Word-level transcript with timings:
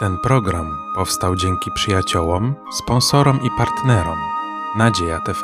Ten 0.00 0.18
program 0.18 0.78
powstał 0.94 1.36
dzięki 1.36 1.70
przyjaciołom, 1.74 2.54
sponsorom 2.72 3.40
i 3.46 3.48
partnerom 3.58 4.18
Nadzieja 4.78 5.20
TV. 5.20 5.38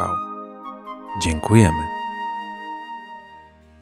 Dziękujemy. 1.22 1.82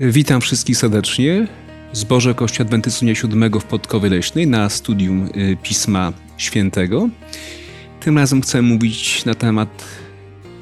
Witam 0.00 0.40
wszystkich 0.40 0.76
serdecznie. 0.76 1.46
Zboże 1.92 2.34
Kościół 2.34 2.66
Adwentystu 2.66 3.04
Dnia 3.04 3.14
Siódmego 3.14 3.60
w 3.60 3.64
Podkowie 3.64 4.08
Leśnej 4.10 4.46
na 4.46 4.68
studium 4.68 5.28
y, 5.36 5.56
Pisma 5.62 6.12
Świętego. 6.36 7.08
Tym 8.00 8.18
razem 8.18 8.42
chcę 8.42 8.62
mówić 8.62 9.24
na 9.24 9.34
temat 9.34 9.84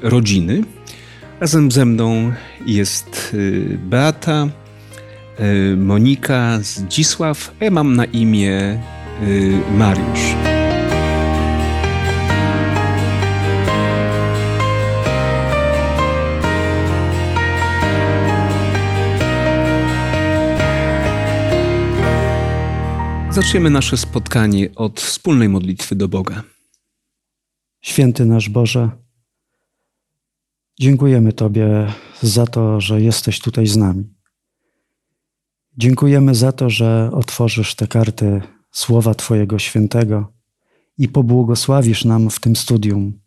rodziny. 0.01 0.63
Razem 1.39 1.71
ze 1.71 1.85
mną 1.85 2.33
jest 2.65 3.31
y, 3.33 3.77
Beata, 3.83 4.47
y, 5.39 5.77
Monika, 5.77 6.59
Zdzisław, 6.61 7.55
a 7.61 7.65
ja 7.65 7.71
mam 7.71 7.95
na 7.95 8.05
imię 8.05 8.79
Mariusz. 9.71 10.35
Zaczniemy 23.31 23.69
nasze 23.69 23.97
spotkanie 23.97 24.75
od 24.75 25.01
wspólnej 25.01 25.49
modlitwy 25.49 25.95
do 25.95 26.07
Boga. 26.07 26.43
Święty 27.81 28.25
nasz 28.25 28.49
Boże, 28.49 28.89
dziękujemy 30.79 31.33
Tobie 31.33 31.93
za 32.21 32.47
to, 32.47 32.81
że 32.81 33.01
jesteś 33.01 33.39
tutaj 33.39 33.67
z 33.67 33.77
nami. 33.77 34.13
Dziękujemy 35.77 36.35
za 36.35 36.51
to, 36.51 36.69
że 36.69 37.09
otworzysz 37.13 37.75
te 37.75 37.87
karty 37.87 38.41
słowa 38.73 39.15
Twojego 39.15 39.59
świętego 39.59 40.33
i 40.97 41.07
pobłogosławisz 41.07 42.05
nam 42.05 42.29
w 42.29 42.39
tym 42.39 42.55
studium. 42.55 43.19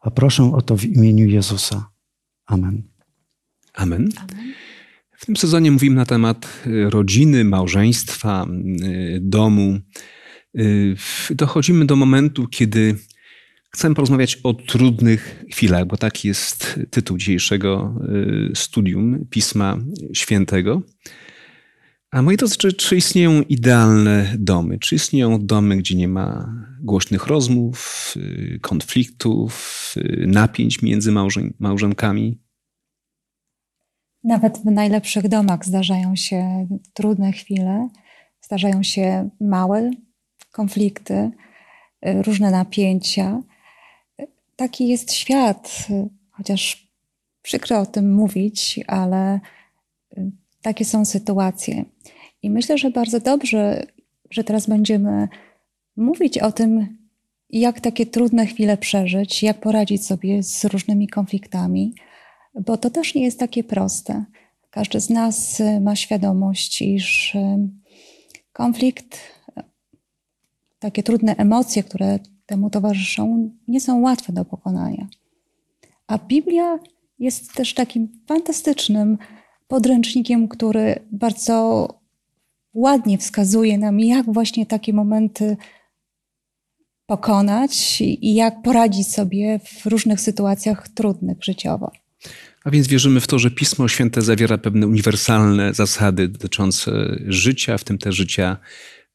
A 0.00 0.10
proszę 0.10 0.52
o 0.54 0.62
to 0.62 0.76
w 0.76 0.84
imieniu 0.84 1.26
Jezusa. 1.26 1.90
Amen. 2.46 2.82
Amen. 3.74 4.08
W 5.18 5.26
tym 5.26 5.36
sezonie 5.36 5.70
mówimy 5.70 5.96
na 5.96 6.06
temat 6.06 6.62
y, 6.66 6.90
rodziny, 6.90 7.44
małżeństwa, 7.44 8.46
y, 8.82 9.18
domu. 9.22 9.78
Y, 10.58 10.96
dochodzimy 11.30 11.86
do 11.86 11.96
momentu, 11.96 12.48
kiedy 12.48 12.96
chcemy 13.70 13.94
porozmawiać 13.94 14.36
o 14.42 14.54
trudnych 14.54 15.44
chwilach, 15.50 15.86
bo 15.86 15.96
taki 15.96 16.28
jest 16.28 16.80
tytuł 16.90 17.18
dzisiejszego 17.18 17.94
studium 18.54 19.26
Pisma 19.30 19.78
Świętego. 20.12 20.82
A 22.14 22.22
moi 22.22 22.36
drodzy, 22.36 22.56
czy, 22.56 22.72
czy 22.72 22.96
istnieją 22.96 23.42
idealne 23.42 24.34
domy? 24.38 24.78
Czy 24.78 24.94
istnieją 24.94 25.46
domy, 25.46 25.76
gdzie 25.76 25.94
nie 25.94 26.08
ma 26.08 26.54
głośnych 26.80 27.26
rozmów, 27.26 28.14
konfliktów, 28.60 29.94
napięć 30.26 30.82
między 30.82 31.12
małżonkami? 31.58 32.38
Nawet 34.24 34.58
w 34.58 34.64
najlepszych 34.64 35.28
domach 35.28 35.64
zdarzają 35.66 36.16
się 36.16 36.66
trudne 36.92 37.32
chwile, 37.32 37.88
zdarzają 38.40 38.82
się 38.82 39.30
małe 39.40 39.90
konflikty, 40.52 41.30
różne 42.02 42.50
napięcia. 42.50 43.42
Taki 44.56 44.88
jest 44.88 45.12
świat, 45.12 45.86
chociaż 46.30 46.88
przykro 47.42 47.80
o 47.80 47.86
tym 47.86 48.14
mówić, 48.14 48.80
ale 48.86 49.40
takie 50.64 50.84
są 50.84 51.04
sytuacje. 51.04 51.84
I 52.42 52.50
myślę, 52.50 52.78
że 52.78 52.90
bardzo 52.90 53.20
dobrze, 53.20 53.86
że 54.30 54.44
teraz 54.44 54.66
będziemy 54.66 55.28
mówić 55.96 56.38
o 56.38 56.52
tym, 56.52 56.98
jak 57.50 57.80
takie 57.80 58.06
trudne 58.06 58.46
chwile 58.46 58.76
przeżyć, 58.76 59.42
jak 59.42 59.60
poradzić 59.60 60.06
sobie 60.06 60.42
z 60.42 60.64
różnymi 60.64 61.08
konfliktami 61.08 61.94
bo 62.60 62.76
to 62.76 62.90
też 62.90 63.14
nie 63.14 63.22
jest 63.22 63.38
takie 63.38 63.64
proste. 63.64 64.24
Każdy 64.70 65.00
z 65.00 65.10
nas 65.10 65.60
y, 65.60 65.80
ma 65.80 65.96
świadomość, 65.96 66.82
iż 66.82 67.34
y, 67.34 67.40
konflikt, 68.52 69.18
takie 70.78 71.02
trudne 71.02 71.36
emocje, 71.36 71.82
które 71.82 72.18
temu 72.46 72.70
towarzyszą, 72.70 73.50
nie 73.68 73.80
są 73.80 74.00
łatwe 74.00 74.32
do 74.32 74.44
pokonania. 74.44 75.08
A 76.06 76.18
Biblia 76.18 76.78
jest 77.18 77.54
też 77.54 77.74
takim 77.74 78.08
fantastycznym 78.26 79.18
podręcznikiem, 79.68 80.48
który 80.48 80.94
bardzo 81.12 81.88
ładnie 82.74 83.18
wskazuje 83.18 83.78
nam, 83.78 84.00
jak 84.00 84.32
właśnie 84.32 84.66
takie 84.66 84.92
momenty 84.92 85.56
pokonać 87.06 88.00
i 88.00 88.34
jak 88.34 88.62
poradzić 88.62 89.08
sobie 89.08 89.60
w 89.64 89.86
różnych 89.86 90.20
sytuacjach 90.20 90.88
trudnych 90.88 91.44
życiowo. 91.44 91.90
A 92.64 92.70
więc 92.70 92.86
wierzymy 92.86 93.20
w 93.20 93.26
to, 93.26 93.38
że 93.38 93.50
Pismo 93.50 93.88
Święte 93.88 94.22
zawiera 94.22 94.58
pewne 94.58 94.86
uniwersalne 94.86 95.74
zasady 95.74 96.28
dotyczące 96.28 97.16
życia, 97.26 97.78
w 97.78 97.84
tym 97.84 97.98
też 97.98 98.16
życia 98.16 98.56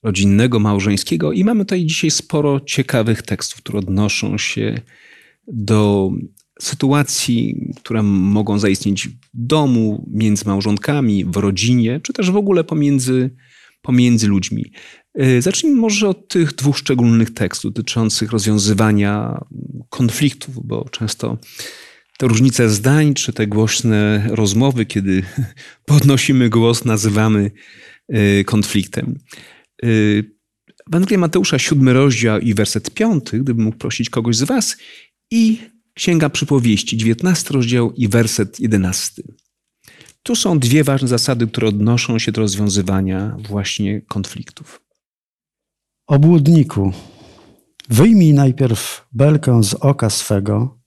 rodzinnego, 0.04 0.59
małżeńskiego. 0.59 1.32
I 1.32 1.44
mamy 1.44 1.66
tutaj 1.66 1.86
dzisiaj 1.86 2.12
sporo 2.12 2.59
ciekawych 2.59 3.22
tekstów, 3.22 3.62
które 3.62 3.80
odnoszą 3.80 4.38
się 4.38 4.82
do 5.48 6.12
sytuacji, 6.62 7.56
które 7.75 8.03
mogą 8.03 8.59
zaistnieć 8.59 9.08
w 9.08 9.14
domu, 9.34 10.09
między 10.12 10.46
małżonkami, 10.46 11.25
w 11.25 11.36
rodzinie, 11.36 12.00
czy 12.03 12.14
też 12.14 12.31
w 12.31 12.36
ogóle 12.36 12.64
pomiędzy, 12.64 13.36
pomiędzy 13.81 14.28
ludźmi. 14.28 14.72
E, 15.16 15.42
zacznijmy 15.42 15.81
może 15.81 16.09
od 16.09 16.28
tych 16.28 16.56
dwóch 16.56 16.78
szczególnych 16.78 17.34
tekstów 17.34 17.74
dotyczących 17.74 18.31
rozwiązywania 18.31 19.46
konfliktów, 19.90 20.68
bo 20.68 20.90
często 20.90 21.38
te 22.18 22.28
różnice 22.28 22.70
zdań, 22.70 23.14
czy 23.14 23.34
te 23.34 23.47
głośne 23.47 24.28
rozmowy, 24.30 24.86
kiedy 24.86 25.24
podnosimy 25.86 26.50
głos, 26.50 26.86
nazywamy 26.86 27.52
y, 28.14 28.44
konfliktem. 28.46 29.20
Y, 29.86 30.40
Ewangelia 30.90 31.18
Mateusza, 31.18 31.59
siódmy 31.59 31.94
rozdział 31.94 32.40
i 32.40 32.53
werset 32.53 32.91
piąty, 32.91 33.40
gdybym 33.40 33.64
mógł 33.66 33.78
prosić 33.78 34.09
kogoś 34.09 34.36
z 34.36 34.44
was, 34.44 34.78
i 35.31 35.59
Księga 36.00 36.30
Przypowieści, 36.30 36.98
dziewiętnasty 36.98 37.54
rozdział 37.54 37.92
i 37.92 38.08
werset 38.08 38.60
jedenasty. 38.60 39.24
Tu 40.24 40.36
są 40.36 40.60
dwie 40.60 40.84
ważne 40.84 41.08
zasady, 41.08 41.48
które 41.48 41.68
odnoszą 41.68 42.20
się 42.20 42.32
do 42.32 42.42
rozwiązywania 42.42 43.38
właśnie 43.50 44.02
konfliktów. 44.02 44.82
Obłudniku, 46.08 46.92
wyjmij 47.90 48.34
najpierw 48.34 49.08
belkę 49.12 49.64
z 49.64 49.74
oka 49.74 50.09
swego, 50.09 50.80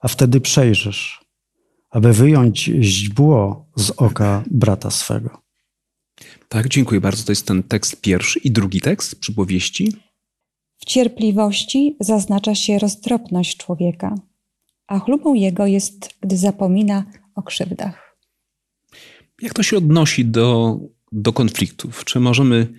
a 0.00 0.08
wtedy 0.08 0.40
przejrzysz, 0.40 1.24
aby 1.90 2.12
wyjąć 2.12 2.64
źdźbło 2.80 3.66
z 3.76 3.90
oka 3.90 4.44
brata 4.50 4.90
swego. 4.90 5.42
Tak, 6.48 6.68
dziękuję 6.68 7.00
bardzo. 7.00 7.24
To 7.24 7.32
jest 7.32 7.46
ten 7.46 7.62
tekst 7.62 8.00
pierwszy 8.00 8.38
i 8.38 8.50
drugi 8.50 8.80
tekst 8.80 9.20
przypowieści. 9.20 9.92
W 10.78 10.84
cierpliwości 10.84 11.96
zaznacza 12.00 12.54
się 12.54 12.78
roztropność 12.78 13.56
człowieka, 13.56 14.14
a 14.86 14.98
chlubą 14.98 15.34
jego 15.34 15.66
jest, 15.66 16.08
gdy 16.20 16.36
zapomina 16.36 17.04
o 17.34 17.42
krzywdach. 17.42 18.16
Jak 19.42 19.54
to 19.54 19.62
się 19.62 19.76
odnosi 19.76 20.24
do, 20.24 20.78
do 21.12 21.32
konfliktów? 21.32 22.04
Czy 22.04 22.20
możemy, 22.20 22.72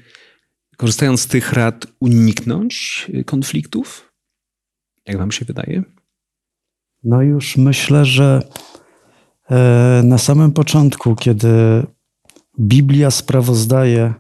korzystając 0.78 1.22
z 1.22 1.28
tych 1.28 1.54
rad, 1.54 1.88
uniknąć 2.00 3.08
konfliktów? 3.26 4.14
Jak 5.06 5.18
Wam 5.18 5.32
się 5.32 5.46
wydaje? 5.46 5.84
No 7.04 7.22
już 7.22 7.58
myślę, 7.58 8.06
że 8.06 8.42
e, 9.50 10.02
na 10.04 10.18
samym 10.18 10.52
początku, 10.52 11.16
kiedy 11.16 11.48
Biblia 12.60 13.12
sprawozdaje 13.12 14.14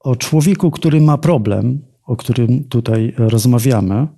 o 0.00 0.16
człowieku, 0.16 0.70
który 0.70 1.00
ma 1.00 1.18
problem, 1.18 1.86
o 2.04 2.16
którym 2.16 2.64
tutaj 2.64 3.14
rozmawiamy, 3.16 4.08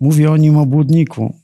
mówi 0.00 0.26
o 0.26 0.36
nim 0.36 0.56
obłudniku. 0.56 1.34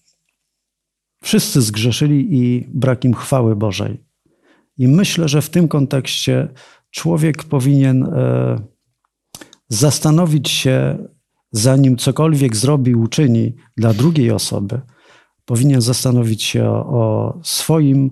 Wszyscy 1.23 1.63
zgrzeszyli 1.63 2.39
i 2.39 2.69
brak 2.69 3.05
im 3.05 3.15
chwały 3.15 3.57
Bożej. 3.57 4.05
I 4.79 4.89
myślę, 4.89 5.29
że 5.29 5.43
w 5.43 5.51
tym 5.51 5.69
kontekście 5.69 6.49
człowiek 6.91 7.45
powinien 7.45 8.05
e, 8.05 8.63
zastanowić 9.69 10.51
się, 10.51 10.99
zanim 11.53 11.97
cokolwiek 11.97 12.57
zrobi, 12.57 12.95
uczyni 12.95 13.55
dla 13.77 13.95
drugiej 13.95 14.31
osoby, 14.31 14.81
powinien 15.45 15.81
zastanowić 15.81 16.43
się 16.43 16.65
o, 16.65 16.87
o 16.87 17.41
swoim 17.43 18.11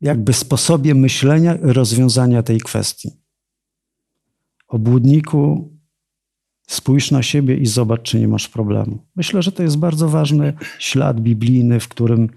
jakby 0.00 0.32
sposobie 0.32 0.94
myślenia 0.94 1.54
i 1.54 1.72
rozwiązania 1.72 2.42
tej 2.42 2.60
kwestii. 2.60 3.10
Obłudniku, 4.68 5.72
spójrz 6.72 7.10
na 7.10 7.22
siebie 7.22 7.56
i 7.56 7.66
zobacz, 7.66 8.02
czy 8.02 8.20
nie 8.20 8.28
masz 8.28 8.48
problemu. 8.48 8.98
Myślę, 9.16 9.42
że 9.42 9.52
to 9.52 9.62
jest 9.62 9.78
bardzo 9.78 10.08
ważny 10.08 10.52
ślad 10.78 11.20
biblijny, 11.20 11.80
w 11.80 11.88
którym 11.88 12.28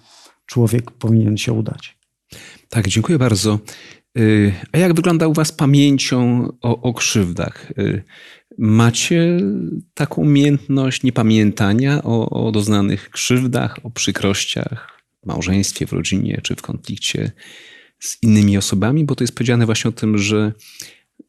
człowiek 0.46 0.92
powinien 0.92 1.38
się 1.38 1.54
udać. 1.54 1.98
Tak, 2.70 2.88
dziękuję 2.88 3.20
bardzo. 3.20 3.60
Y, 4.18 4.54
a 4.72 4.78
jak 4.78 4.94
wygląda 4.94 5.28
u 5.28 5.34
Was 5.34 5.52
pamięcią 5.52 6.48
o, 6.62 6.82
o 6.82 6.94
krzywdach? 6.94 7.72
Y, 7.80 8.04
macie 8.58 9.40
taką 9.94 10.22
umiejętność 10.22 11.04
niepamiętania 11.04 12.04
o, 12.04 12.46
o 12.48 12.52
doznanych 12.52 13.10
krzywdach, 13.10 13.80
o 13.84 13.90
przykrościach 13.90 15.02
w 15.24 15.26
małżeństwie, 15.26 15.88
w 15.88 15.94
rodzinie 15.94 16.40
czy 16.44 16.56
w 16.56 16.62
konflikcie 16.62 17.32
z 18.00 18.24
innymi 18.24 18.58
osobami? 18.58 19.06
Bo 19.06 19.16
to 19.16 19.24
jest 19.24 19.36
powiedziane 19.36 19.66
właśnie 19.66 19.90
o 19.90 19.92
tym, 19.92 20.18
że 20.18 20.54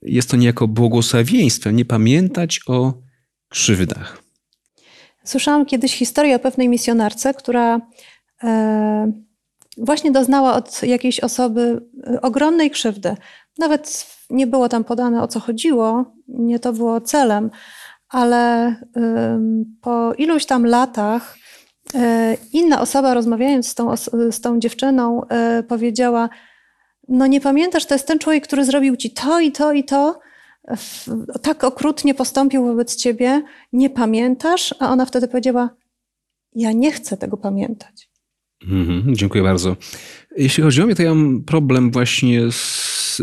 jest 0.06 0.30
to 0.30 0.36
niejako 0.36 0.68
błogosławieństwem 0.68 1.76
nie 1.76 1.84
pamiętać 1.84 2.60
o 2.66 2.92
krzywdach. 3.48 4.22
Słyszałam 5.24 5.66
kiedyś 5.66 5.94
historię 5.94 6.36
o 6.36 6.38
pewnej 6.38 6.68
misjonarce, 6.68 7.34
która 7.34 7.80
e, 8.42 9.12
właśnie 9.76 10.12
doznała 10.12 10.54
od 10.54 10.82
jakiejś 10.82 11.20
osoby 11.20 11.80
e, 12.06 12.20
ogromnej 12.20 12.70
krzywdy. 12.70 13.16
Nawet 13.58 14.06
nie 14.30 14.46
było 14.46 14.68
tam 14.68 14.84
podane 14.84 15.22
o 15.22 15.28
co 15.28 15.40
chodziło, 15.40 16.04
nie 16.28 16.58
to 16.58 16.72
było 16.72 17.00
celem, 17.00 17.50
ale 18.08 18.74
po 19.80 20.12
iluś 20.18 20.46
tam 20.46 20.66
latach 20.66 21.36
e, 21.94 22.36
inna 22.52 22.80
osoba 22.80 23.14
rozmawiając 23.14 23.68
z 23.68 23.74
tą, 23.74 23.96
z 24.30 24.40
tą 24.40 24.58
dziewczyną 24.58 25.20
powiedziała: 25.68 26.28
No, 27.08 27.26
nie 27.26 27.40
pamiętasz, 27.40 27.86
to 27.86 27.94
jest 27.94 28.06
ten 28.06 28.18
człowiek, 28.18 28.44
który 28.44 28.64
zrobił 28.64 28.96
ci 28.96 29.10
to 29.10 29.40
i 29.40 29.52
to 29.52 29.72
i 29.72 29.84
to 29.84 30.20
tak 31.42 31.64
okrutnie 31.64 32.14
postąpił 32.14 32.66
wobec 32.66 32.96
ciebie, 32.96 33.42
nie 33.72 33.90
pamiętasz? 33.90 34.74
A 34.80 34.90
ona 34.92 35.06
wtedy 35.06 35.28
powiedziała: 35.28 35.70
Ja 36.54 36.72
nie 36.72 36.92
chcę 36.92 37.16
tego 37.16 37.36
pamiętać. 37.36 38.08
Mhm, 38.68 39.16
dziękuję 39.16 39.44
bardzo. 39.44 39.76
Jeśli 40.36 40.62
chodzi 40.62 40.82
o 40.82 40.86
mnie, 40.86 40.94
to 40.94 41.02
ja 41.02 41.14
mam 41.14 41.44
problem 41.44 41.90
właśnie 41.90 42.52
z, 42.52 43.22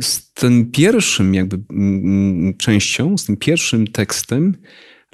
z 0.00 0.32
tym 0.32 0.70
pierwszym, 0.70 1.34
jakby 1.34 1.58
częścią, 2.58 3.18
z 3.18 3.24
tym 3.24 3.36
pierwszym 3.36 3.86
tekstem. 3.86 4.56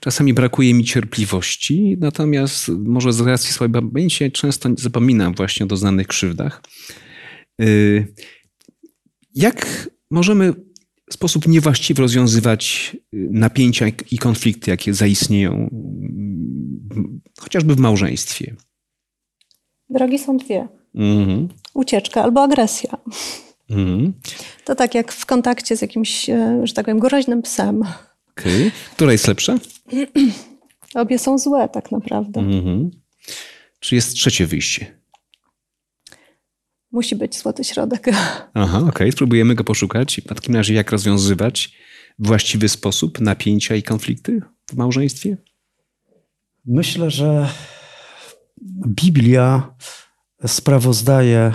Czasami 0.00 0.34
brakuje 0.34 0.74
mi 0.74 0.84
cierpliwości, 0.84 1.96
natomiast 2.00 2.68
może 2.68 3.12
z 3.12 3.20
racji 3.20 3.52
słabej 3.52 3.82
pamięci 3.82 4.32
często 4.32 4.68
zapominam 4.78 5.34
właśnie 5.34 5.64
o 5.64 5.66
doznanych 5.66 6.06
krzywdach. 6.06 6.62
Y, 7.62 8.14
jak 9.34 9.90
możemy 10.10 10.52
w 11.10 11.14
sposób 11.14 11.48
niewłaściwy 11.48 12.02
rozwiązywać 12.02 12.96
y, 13.14 13.28
napięcia 13.30 13.86
i 14.10 14.18
konflikty, 14.18 14.70
jakie 14.70 14.94
zaistnieją 14.94 15.70
chociażby 17.40 17.74
w 17.74 17.78
małżeństwie? 17.78 18.56
Drogi 19.90 20.18
są 20.18 20.36
dwie. 20.36 20.68
Mhm. 20.94 21.48
Ucieczka 21.74 22.22
albo 22.22 22.42
agresja. 22.42 22.98
Mhm. 23.70 24.12
To 24.64 24.74
tak 24.74 24.94
jak 24.94 25.12
w 25.12 25.26
kontakcie 25.26 25.76
z 25.76 25.82
jakimś, 25.82 26.30
e, 26.30 26.60
że 26.64 26.74
tak 26.74 26.84
powiem, 26.84 26.98
groźnym 26.98 27.42
psem. 27.42 27.82
Okay. 28.30 28.70
Która 28.94 29.12
jest 29.12 29.28
lepsza? 29.28 29.58
Obie 30.94 31.18
są 31.18 31.38
złe 31.38 31.68
tak 31.68 31.92
naprawdę. 31.92 32.40
Mhm. 32.40 32.90
Czy 33.80 33.94
jest 33.94 34.14
trzecie 34.14 34.46
wyjście? 34.46 34.97
Musi 36.92 37.16
być 37.16 37.38
złoty 37.38 37.64
środek. 37.64 38.06
Aha, 38.54 38.78
okej, 38.78 38.88
okay. 38.88 39.12
spróbujemy 39.12 39.54
go 39.54 39.64
poszukać. 39.64 40.20
W 40.24 40.28
takim 40.28 40.56
razie 40.56 40.74
jak 40.74 40.90
rozwiązywać 40.90 41.74
w 42.18 42.26
właściwy 42.26 42.68
sposób 42.68 43.20
napięcia 43.20 43.74
i 43.76 43.82
konflikty 43.82 44.40
w 44.70 44.76
małżeństwie? 44.76 45.36
Myślę, 46.66 47.10
że 47.10 47.48
Biblia 48.86 49.74
sprawozdaje 50.46 51.52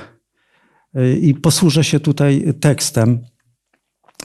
y, 0.97 1.19
i 1.19 1.33
posłużę 1.33 1.83
się 1.83 2.00
tutaj 2.00 2.53
tekstem, 2.59 3.25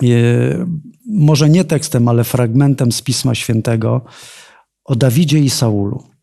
y, 0.02 0.66
może 1.06 1.48
nie 1.48 1.64
tekstem, 1.64 2.08
ale 2.08 2.24
fragmentem 2.24 2.92
z 2.92 3.02
Pisma 3.02 3.34
Świętego 3.34 4.04
o 4.84 4.96
Dawidzie 4.96 5.38
i 5.38 5.50
Saulu. 5.50 6.17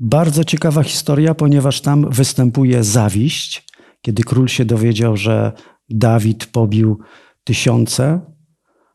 Bardzo 0.00 0.44
ciekawa 0.44 0.82
historia, 0.82 1.34
ponieważ 1.34 1.80
tam 1.80 2.10
występuje 2.10 2.84
zawiść, 2.84 3.66
kiedy 4.02 4.22
król 4.22 4.48
się 4.48 4.64
dowiedział, 4.64 5.16
że 5.16 5.52
Dawid 5.88 6.46
pobił 6.46 6.98
tysiące, 7.44 8.20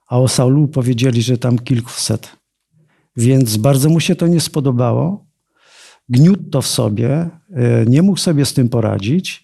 a 0.08 0.20
o 0.20 0.28
Saulu 0.28 0.68
powiedzieli, 0.68 1.22
że 1.22 1.38
tam 1.38 1.60
kilkuset. 1.60 2.36
Więc 3.18 3.58
bardzo 3.58 3.90
mu 3.90 4.00
się 4.00 4.16
to 4.16 4.28
nie 4.28 4.42
spodobało. 4.42 5.26
Gniótł 6.10 6.50
to 6.50 6.62
w 6.62 6.68
sobie, 6.68 7.10
e, 7.10 7.86
nie 7.86 8.02
mógł 8.02 8.20
sobie 8.20 8.46
z 8.46 8.54
tym 8.54 8.70
poradzić 8.70 9.44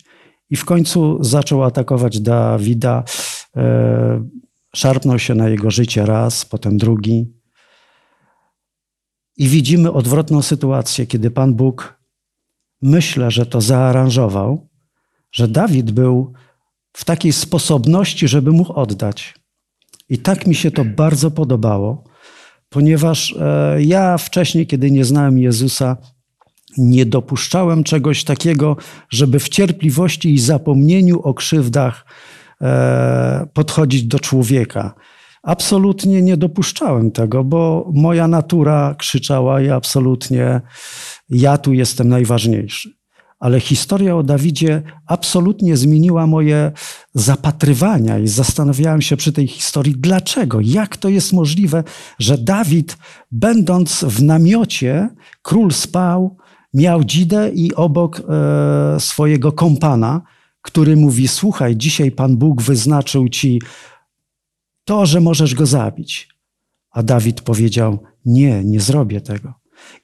i 0.50 0.56
w 0.56 0.66
końcu 0.66 1.24
zaczął 1.24 1.64
atakować 1.64 2.20
Dawida. 2.20 3.04
E, 3.56 4.28
szarpnął 4.76 5.20
się 5.20 5.36
na 5.36 5.50
jego 5.50 5.72
życie 5.72 6.06
raz, 6.06 6.46
potem 6.46 6.78
drugi. 6.78 7.41
I 9.38 9.48
widzimy 9.48 9.92
odwrotną 9.92 10.42
sytuację, 10.42 11.08
kiedy 11.08 11.32
Pan 11.32 11.54
Bóg 11.54 12.00
myślę, 12.82 13.32
że 13.32 13.46
to 13.46 13.62
zaaranżował, 13.62 14.70
że 15.32 15.48
Dawid 15.48 15.92
był 15.92 16.34
w 16.94 17.06
takiej 17.06 17.34
sposobności, 17.34 18.28
żeby 18.28 18.52
mógł 18.52 18.74
oddać. 18.74 19.36
I 20.10 20.18
tak 20.18 20.48
mi 20.48 20.56
się 20.56 20.72
to 20.72 20.86
bardzo 20.86 21.32
podobało, 21.32 22.04
ponieważ 22.70 23.36
e, 23.40 23.84
ja 23.84 24.18
wcześniej, 24.18 24.68
kiedy 24.68 24.92
nie 24.92 25.06
znałem 25.06 25.40
Jezusa, 25.40 25.98
nie 26.78 27.06
dopuszczałem 27.06 27.84
czegoś 27.84 28.24
takiego, 28.24 28.78
żeby 29.10 29.40
w 29.40 29.50
cierpliwości 29.50 30.34
i 30.34 30.40
zapomnieniu 30.40 31.22
o 31.22 31.34
krzywdach 31.34 32.06
e, 32.62 33.48
podchodzić 33.54 34.04
do 34.04 34.20
człowieka. 34.20 34.94
Absolutnie 35.44 36.22
nie 36.22 36.38
dopuszczałem 36.38 37.12
tego, 37.12 37.44
bo 37.44 37.92
moja 37.94 38.28
natura 38.28 38.96
krzyczała 38.98 39.62
i 39.62 39.70
absolutnie 39.70 40.62
ja 41.30 41.58
tu 41.58 41.74
jestem 41.74 42.10
najważniejszy. 42.10 43.02
Ale 43.40 43.60
historia 43.60 44.18
o 44.18 44.24
Dawidzie 44.24 44.84
absolutnie 45.08 45.78
zmieniła 45.78 46.28
moje 46.28 46.72
zapatrywania 47.14 48.20
i 48.20 48.28
zastanawiałem 48.28 49.02
się 49.02 49.18
przy 49.18 49.34
tej 49.34 49.48
historii, 49.48 49.96
dlaczego, 49.98 50.60
jak 50.62 50.98
to 50.98 51.10
jest 51.10 51.34
możliwe, 51.34 51.84
że 52.20 52.38
Dawid, 52.38 52.98
będąc 53.32 54.04
w 54.04 54.24
namiocie, 54.24 55.10
król 55.42 55.72
spał, 55.72 56.38
miał 56.74 57.04
dzidę 57.04 57.50
i 57.50 57.76
obok 57.76 58.22
e, 58.30 59.00
swojego 59.00 59.52
kompana, 59.52 60.22
który 60.62 60.96
mówi: 60.96 61.28
Słuchaj, 61.28 61.78
dzisiaj 61.78 62.12
Pan 62.12 62.38
Bóg 62.38 62.62
wyznaczył 62.62 63.30
ci 63.30 63.62
to, 64.86 65.06
że 65.06 65.22
możesz 65.22 65.56
go 65.56 65.66
zabić. 65.66 66.30
A 66.92 67.04
Dawid 67.04 67.42
powiedział: 67.42 68.00
Nie, 68.26 68.64
nie 68.64 68.80
zrobię 68.80 69.22
tego. 69.22 69.54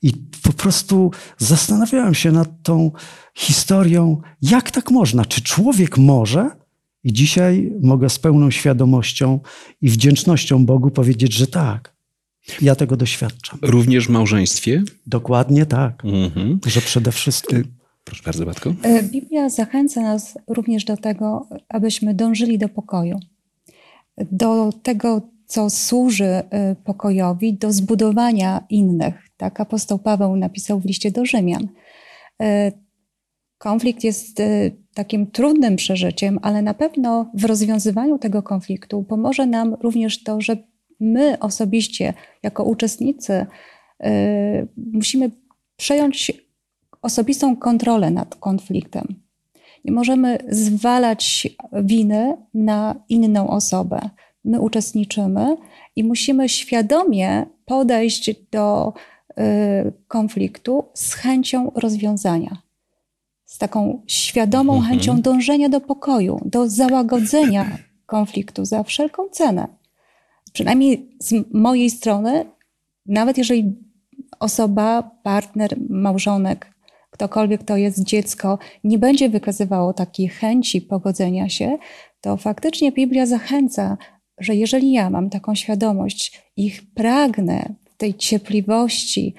I 0.02 0.14
po 0.44 0.54
prostu 0.54 1.12
zastanawiałem 1.38 2.14
się 2.14 2.32
nad 2.32 2.64
tą 2.64 2.92
historią, 3.36 4.22
jak 4.42 4.72
tak 4.72 4.92
można? 4.92 5.26
Czy 5.26 5.42
człowiek 5.42 5.98
może? 5.98 6.50
I 7.04 7.14
dzisiaj 7.14 7.72
mogę 7.82 8.10
z 8.10 8.20
pełną 8.20 8.52
świadomością 8.52 9.40
i 9.82 9.90
wdzięcznością 9.90 10.66
Bogu 10.66 10.92
powiedzieć, 10.92 11.34
że 11.34 11.48
tak. 11.48 11.98
Ja 12.62 12.76
tego 12.76 12.98
doświadczam. 12.98 13.60
Również 13.62 14.08
w 14.08 14.10
małżeństwie? 14.10 14.84
Dokładnie 15.08 15.66
tak. 15.66 16.06
Mhm. 16.06 16.60
Że 16.66 16.82
przede 16.82 17.12
wszystkim. 17.12 17.64
Proszę 18.04 18.24
bardzo, 18.26 18.46
Batko. 18.46 18.74
E, 18.82 19.04
Biblia 19.04 19.50
zachęca 19.50 20.02
nas 20.02 20.38
również 20.48 20.86
do 20.86 20.98
tego, 20.98 21.48
abyśmy 21.70 22.14
dążyli 22.14 22.58
do 22.58 22.70
pokoju 22.70 23.20
do 24.32 24.70
tego, 24.84 25.22
co 25.46 25.70
służy 25.70 26.26
y, 26.26 26.44
pokojowi, 26.84 27.54
do 27.54 27.72
zbudowania 27.72 28.66
innych. 28.70 29.16
Tak 29.38 29.62
apostoł 29.62 30.00
Paweł 30.00 30.36
napisał 30.36 30.80
w 30.80 30.86
liście 30.86 31.12
do 31.12 31.26
Rzymian. 31.26 31.68
Y, 32.44 32.72
konflikt 33.58 34.04
jest 34.04 34.40
y, 34.40 34.76
takim 34.94 35.32
trudnym 35.32 35.76
przeżyciem, 35.76 36.40
ale 36.42 36.62
na 36.62 36.74
pewno 36.74 37.32
w 37.34 37.46
rozwiązywaniu 37.46 38.18
tego 38.18 38.44
konfliktu 38.44 39.04
pomoże 39.04 39.46
nam 39.46 39.74
również 39.74 40.24
to, 40.24 40.42
że 40.42 40.58
my 41.00 41.40
osobiście, 41.40 42.14
jako 42.44 42.64
uczestnicy, 42.64 43.46
musimy 44.94 45.32
przejąć 45.76 46.32
osobistą 47.02 47.56
kontrolę 47.56 48.12
nad 48.12 48.36
konfliktem. 48.36 49.27
Nie 49.88 49.94
możemy 49.94 50.38
zwalać 50.50 51.48
winy 51.74 52.38
na 52.54 52.96
inną 53.10 53.50
osobę. 53.50 54.00
My 54.44 54.62
uczestniczymy 54.62 55.58
i 55.96 56.04
musimy 56.04 56.50
świadomie 56.50 57.46
podejść 57.66 58.36
do 58.52 58.94
y, 59.32 59.34
konfliktu 60.08 60.86
z 60.94 61.14
chęcią 61.14 61.72
rozwiązania. 61.76 62.62
Z 63.46 63.58
taką 63.58 64.02
świadomą 64.08 64.74
mhm. 64.76 64.92
chęcią 64.92 65.22
dążenia 65.22 65.70
do 65.70 65.82
pokoju, 65.82 66.42
do 66.46 66.70
załagodzenia 66.70 67.78
konfliktu 68.06 68.66
za 68.66 68.84
wszelką 68.84 69.30
cenę. 69.30 69.68
Przynajmniej 70.54 71.10
z 71.20 71.54
mojej 71.54 71.90
strony, 71.90 72.46
nawet 73.06 73.38
jeżeli 73.38 73.76
osoba, 74.40 75.12
partner, 75.24 75.76
małżonek 75.90 76.77
ktokolwiek 77.10 77.64
to 77.64 77.78
jest 77.78 78.04
dziecko, 78.04 78.60
nie 78.84 78.98
będzie 78.98 79.30
wykazywało 79.30 79.94
takiej 79.94 80.28
chęci 80.28 80.82
pogodzenia 80.82 81.50
się, 81.50 81.78
to 82.22 82.38
faktycznie 82.38 82.92
Biblia 82.92 83.26
zachęca, 83.26 83.98
że 84.38 84.56
jeżeli 84.56 84.92
ja 84.92 85.10
mam 85.10 85.30
taką 85.30 85.56
świadomość, 85.56 86.44
ich 86.58 86.82
pragnę 86.94 87.76
w 87.86 87.98
tej 87.98 88.14
cierpliwości, 88.14 89.34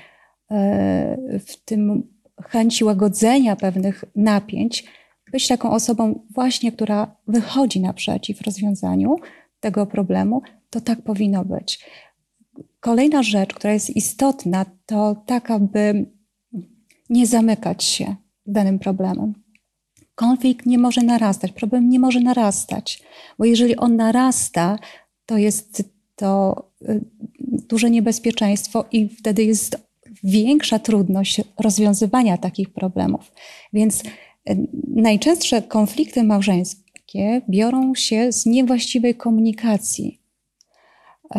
e, 0.51 1.39
w 1.47 1.65
tym 1.65 2.09
chęci 2.49 2.85
łagodzenia 2.85 3.57
pewnych 3.57 4.05
napięć, 4.17 4.85
być 5.33 5.49
taką 5.49 5.71
osobą 5.71 6.27
właśnie, 6.31 6.73
która 6.73 7.17
wychodzi 7.27 7.81
naprzeciw 7.81 8.43
rozwiązaniu 8.43 9.17
tego 9.61 9.87
problemu, 9.87 10.43
to 10.71 10.81
tak 10.81 11.03
powinno 11.03 11.45
być. 11.45 11.85
Kolejna 12.81 13.23
rzecz, 13.23 13.55
która 13.55 13.73
jest 13.73 13.91
istotna, 13.91 14.67
to 14.87 15.23
tak, 15.27 15.51
aby 15.51 16.07
nie 17.11 17.27
zamykać 17.27 17.85
się 17.85 18.17
danym 18.47 18.79
problemem. 18.79 19.35
Konflikt 20.15 20.67
nie 20.67 20.79
może 20.79 21.03
narastać, 21.03 21.53
problem 21.53 21.89
nie 21.89 21.99
może 21.99 22.21
narastać, 22.21 23.03
bo 23.39 23.45
jeżeli 23.45 23.77
on 23.77 23.97
narasta, 23.97 24.79
to 25.27 25.39
jest 25.39 25.83
to 26.17 26.63
y, 26.89 27.05
duże 27.69 27.91
niebezpieczeństwo 27.91 28.85
i 28.93 29.09
wtedy 29.09 29.45
jest 29.45 29.89
większa 30.25 30.79
trudność 30.79 31.41
rozwiązywania 31.59 32.39
takich 32.39 32.71
problemów. 32.71 33.33
Więc 33.73 34.03
y, 34.05 34.07
najczęstsze 34.95 35.63
konflikty 35.63 36.25
małżeńskie 36.25 37.43
biorą 37.49 37.95
się 37.95 38.33
z 38.33 38.47
niewłaściwej 38.47 39.15
komunikacji. 39.15 40.21
Y, 41.37 41.39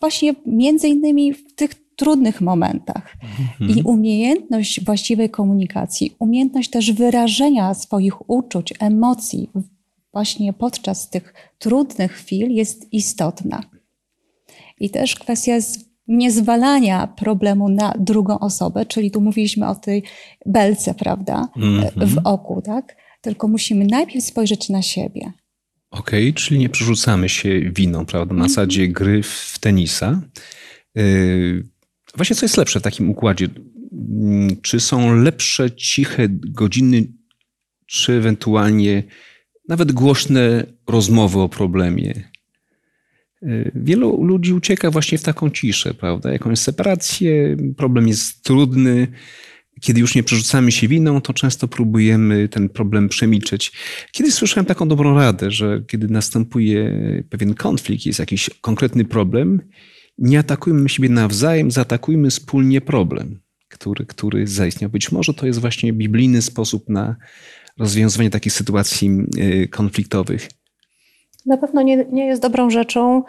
właśnie 0.00 0.34
między 0.46 0.88
innymi 0.88 1.34
w 1.34 1.54
tych 1.54 1.85
trudnych 1.96 2.40
momentach. 2.40 3.16
Mhm. 3.60 3.78
I 3.78 3.82
umiejętność 3.82 4.84
właściwej 4.84 5.30
komunikacji, 5.30 6.16
umiejętność 6.18 6.70
też 6.70 6.92
wyrażenia 6.92 7.74
swoich 7.74 8.30
uczuć, 8.30 8.74
emocji 8.80 9.50
właśnie 10.12 10.52
podczas 10.52 11.10
tych 11.10 11.34
trudnych 11.58 12.12
chwil 12.12 12.50
jest 12.50 12.92
istotna. 12.92 13.62
I 14.80 14.90
też 14.90 15.14
kwestia 15.14 15.52
niezwalania 16.08 17.06
problemu 17.06 17.68
na 17.68 17.94
drugą 17.98 18.38
osobę, 18.38 18.86
czyli 18.86 19.10
tu 19.10 19.20
mówiliśmy 19.20 19.68
o 19.68 19.74
tej 19.74 20.02
belce, 20.46 20.94
prawda, 20.94 21.48
mhm. 21.56 22.08
w 22.08 22.18
oku, 22.24 22.62
tak? 22.62 22.96
Tylko 23.20 23.48
musimy 23.48 23.86
najpierw 23.86 24.24
spojrzeć 24.24 24.68
na 24.68 24.82
siebie. 24.82 25.32
Okej, 25.90 26.30
okay, 26.30 26.32
czyli 26.32 26.60
nie 26.60 26.68
przerzucamy 26.68 27.28
się 27.28 27.60
winą, 27.60 28.06
prawda, 28.06 28.34
na 28.34 28.44
mhm. 28.44 28.48
zasadzie 28.48 28.88
gry 28.88 29.22
w 29.22 29.58
tenisa. 29.60 30.20
Yy, 30.94 31.68
właśnie 32.16 32.36
co 32.36 32.44
jest 32.44 32.56
lepsze 32.56 32.80
w 32.80 32.82
takim 32.82 33.10
układzie? 33.10 33.48
Mm, 34.22 34.60
czy 34.62 34.80
są 34.80 35.22
lepsze 35.22 35.70
ciche 35.70 36.28
godziny, 36.30 37.06
czy 37.86 38.12
ewentualnie 38.12 39.02
nawet 39.68 39.92
głośne 39.92 40.66
rozmowy 40.88 41.40
o 41.40 41.48
problemie? 41.48 42.30
Yy, 43.42 43.70
wielu 43.74 44.24
ludzi 44.24 44.52
ucieka 44.52 44.90
właśnie 44.90 45.18
w 45.18 45.22
taką 45.22 45.50
ciszę, 45.50 45.94
prawda? 45.94 46.32
Jakąś 46.32 46.58
separację, 46.58 47.56
problem 47.76 48.08
jest 48.08 48.42
trudny, 48.42 49.08
kiedy 49.80 50.00
już 50.00 50.14
nie 50.14 50.22
przerzucamy 50.22 50.72
się 50.72 50.88
winą, 50.88 51.20
to 51.20 51.32
często 51.32 51.68
próbujemy 51.68 52.48
ten 52.48 52.68
problem 52.68 53.08
przemilczeć. 53.08 53.72
Kiedyś 54.12 54.34
słyszałem 54.34 54.66
taką 54.66 54.88
dobrą 54.88 55.14
radę, 55.14 55.50
że 55.50 55.82
kiedy 55.86 56.08
następuje 56.08 56.92
pewien 57.30 57.54
konflikt, 57.54 58.06
jest 58.06 58.18
jakiś 58.18 58.50
konkretny 58.60 59.04
problem, 59.04 59.60
nie 60.18 60.38
atakujmy 60.38 60.88
siebie 60.88 61.08
nawzajem, 61.08 61.70
zaatakujmy 61.70 62.30
wspólnie 62.30 62.80
problem, 62.80 63.40
który, 63.68 64.06
który 64.06 64.46
zaistniał. 64.46 64.90
Być 64.90 65.12
może 65.12 65.34
to 65.34 65.46
jest 65.46 65.60
właśnie 65.60 65.92
biblijny 65.92 66.42
sposób 66.42 66.88
na 66.88 67.16
rozwiązywanie 67.78 68.30
takich 68.30 68.52
sytuacji 68.52 69.10
y, 69.38 69.68
konfliktowych. 69.68 70.48
Na 71.46 71.56
pewno 71.56 71.82
nie, 71.82 72.04
nie 72.12 72.26
jest 72.26 72.42
dobrą 72.42 72.70
rzeczą 72.70 73.22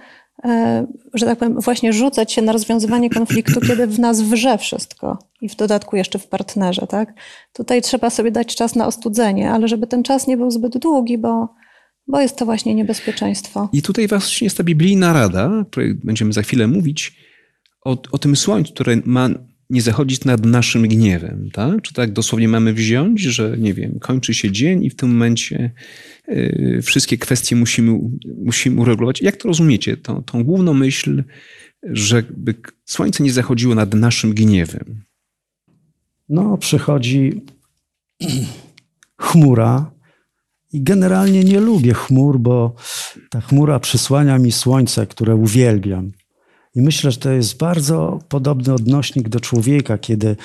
E, 0.46 0.88
że 1.14 1.26
tak 1.26 1.40
powiem, 1.40 1.62
właśnie 1.62 1.94
rzucać 1.94 2.32
się 2.32 2.42
na 2.42 2.52
rozwiązywanie 2.52 3.10
konfliktu, 3.10 3.60
kiedy 3.68 3.88
w 3.88 4.00
nas 4.00 4.22
wrze 4.22 4.58
wszystko 4.58 5.18
i 5.42 5.50
w 5.50 5.56
dodatku 5.56 5.96
jeszcze 5.96 6.20
w 6.20 6.28
partnerze, 6.28 6.88
tak? 6.88 7.14
Tutaj 7.54 7.82
trzeba 7.82 8.10
sobie 8.10 8.32
dać 8.32 8.56
czas 8.56 8.76
na 8.76 8.88
ostudzenie, 8.88 9.52
ale 9.52 9.68
żeby 9.68 9.88
ten 9.88 10.04
czas 10.04 10.28
nie 10.28 10.38
był 10.38 10.52
zbyt 10.52 10.78
długi, 10.78 11.18
bo, 11.18 11.50
bo 12.08 12.22
jest 12.22 12.38
to 12.38 12.46
właśnie 12.46 12.76
niebezpieczeństwo. 12.76 13.70
I 13.74 13.82
tutaj 13.82 14.08
właśnie 14.08 14.46
jest 14.46 14.58
ta 14.58 14.64
biblijna 14.64 15.14
rada, 15.14 15.60
o 15.60 15.66
której 15.66 15.94
będziemy 15.94 16.34
za 16.34 16.42
chwilę 16.42 16.68
mówić, 16.68 17.16
o, 17.86 18.02
o 18.12 18.18
tym 18.18 18.36
słońcu, 18.36 18.74
które 18.74 18.98
ma 19.06 19.30
nie 19.70 19.82
zachodzić 19.82 20.26
nad 20.26 20.46
naszym 20.46 20.88
gniewem, 20.88 21.50
tak? 21.54 21.82
Czy 21.82 21.94
tak 21.94 22.12
dosłownie 22.12 22.48
mamy 22.48 22.74
wziąć, 22.74 23.22
że 23.22 23.58
nie 23.58 23.74
wiem, 23.74 24.00
kończy 24.00 24.34
się 24.34 24.52
dzień 24.52 24.84
i 24.84 24.90
w 24.90 24.96
tym 24.96 25.10
momencie 25.10 25.72
y, 26.30 26.80
wszystkie 26.84 27.18
kwestie 27.18 27.56
musimy, 27.56 28.00
musimy 28.46 28.82
uregulować. 28.82 29.22
Jak 29.22 29.38
to 29.38 29.48
rozumiecie? 29.48 29.98
Tą, 29.98 30.24
tą 30.24 30.44
główną 30.44 30.74
myśl, 30.74 31.24
żeby 31.84 32.56
słońce 32.86 33.24
nie 33.24 33.32
zachodziło 33.32 33.76
nad 33.76 33.94
naszym 33.94 34.34
gniewem. 34.34 35.04
No, 36.30 36.58
przychodzi 36.58 37.42
chmura 39.22 39.97
i 40.74 40.84
generalnie 40.84 41.44
nie 41.44 41.60
lubię 41.60 41.94
chmur, 41.94 42.40
bo 42.40 42.76
ta 43.30 43.42
chmura 43.42 43.80
przysłania 43.80 44.38
mi 44.38 44.52
słońce, 44.52 45.08
które 45.08 45.36
uwielbiam. 45.36 46.12
I 46.76 46.82
myślę, 46.82 47.12
że 47.12 47.18
to 47.18 47.32
jest 47.32 47.58
bardzo 47.58 48.20
podobny 48.30 48.74
odnośnik 48.74 49.30
do 49.30 49.40
człowieka, 49.40 49.98
kiedy 49.98 50.36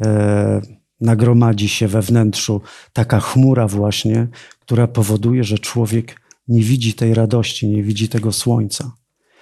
e, 0.00 0.60
nagromadzi 1.00 1.68
się 1.68 1.88
we 1.88 2.02
wnętrzu 2.02 2.60
taka 2.92 3.20
chmura 3.20 3.68
właśnie, 3.68 4.28
która 4.60 4.86
powoduje, 4.86 5.44
że 5.44 5.58
człowiek 5.58 6.20
nie 6.48 6.62
widzi 6.62 6.94
tej 6.94 7.14
radości, 7.14 7.68
nie 7.68 7.82
widzi 7.82 8.08
tego 8.08 8.32
słońca. 8.32 8.92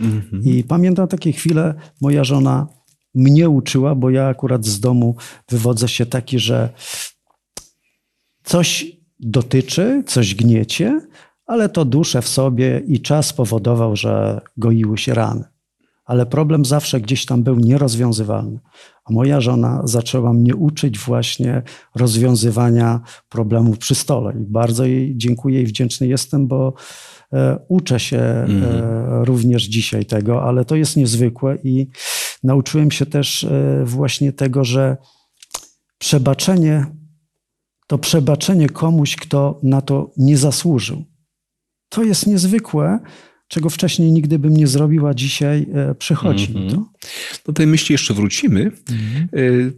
Mhm. 0.00 0.42
I 0.44 0.64
pamiętam 0.64 1.08
takie 1.08 1.32
chwile, 1.32 1.75
moja 2.00 2.25
żona 2.25 2.66
mnie 3.14 3.49
uczyła, 3.49 3.94
bo 3.94 4.10
ja 4.10 4.28
akurat 4.28 4.66
z 4.66 4.80
domu 4.80 5.16
wywodzę 5.49 5.88
się 5.88 6.06
taki, 6.06 6.38
że 6.38 6.68
coś 8.44 9.00
dotyczy, 9.22 10.02
coś 10.06 10.34
gniecie, 10.34 11.00
ale 11.46 11.68
to 11.68 11.84
duszę 11.84 12.22
w 12.22 12.28
sobie 12.28 12.82
i 12.86 13.00
czas 13.00 13.32
powodował, 13.32 13.96
że 13.96 14.40
goiły 14.56 14.98
się 14.98 15.14
rany 15.14 15.44
ale 16.10 16.26
problem 16.26 16.64
zawsze 16.64 17.00
gdzieś 17.00 17.26
tam 17.26 17.42
był 17.42 17.56
nierozwiązywalny. 17.56 18.58
A 19.04 19.12
moja 19.12 19.40
żona 19.40 19.82
zaczęła 19.84 20.32
mnie 20.32 20.56
uczyć 20.56 20.98
właśnie 20.98 21.62
rozwiązywania 21.94 23.00
problemów 23.28 23.78
przy 23.78 23.94
stole. 23.94 24.32
I 24.40 24.44
bardzo 24.44 24.84
jej 24.84 25.16
dziękuję 25.16 25.62
i 25.62 25.66
wdzięczny 25.66 26.06
jestem, 26.06 26.46
bo 26.46 26.72
e, 27.32 27.58
uczę 27.68 28.00
się 28.00 28.18
e, 28.18 28.44
mhm. 28.44 29.24
również 29.24 29.64
dzisiaj 29.64 30.04
tego, 30.04 30.42
ale 30.42 30.64
to 30.64 30.76
jest 30.76 30.96
niezwykłe 30.96 31.58
i 31.64 31.86
nauczyłem 32.44 32.90
się 32.90 33.06
też 33.06 33.44
e, 33.44 33.82
właśnie 33.84 34.32
tego, 34.32 34.64
że 34.64 34.96
przebaczenie 35.98 36.86
to 37.90 37.99
przebaczenie 37.99 38.68
komuś, 38.68 39.16
kto 39.16 39.61
na 39.62 39.80
to 39.80 40.12
nie 40.16 40.37
zasłużył. 40.37 41.04
To 41.88 42.02
jest 42.02 42.26
niezwykłe, 42.26 42.99
czego 43.49 43.70
wcześniej 43.70 44.12
nigdy 44.12 44.38
bym 44.38 44.56
nie 44.56 44.66
zrobił, 44.66 45.06
a 45.06 45.14
dzisiaj 45.14 45.66
e, 45.75 45.94
przychodzi 45.94 46.50
mm 46.50 46.68
-hmm. 46.68 46.70
to. 46.70 46.85
Do 47.47 47.52
tej 47.52 47.66
myśli 47.66 47.92
jeszcze 47.92 48.14
wrócimy. 48.14 48.61
Mm 48.61 48.73
-hmm. 48.82 49.70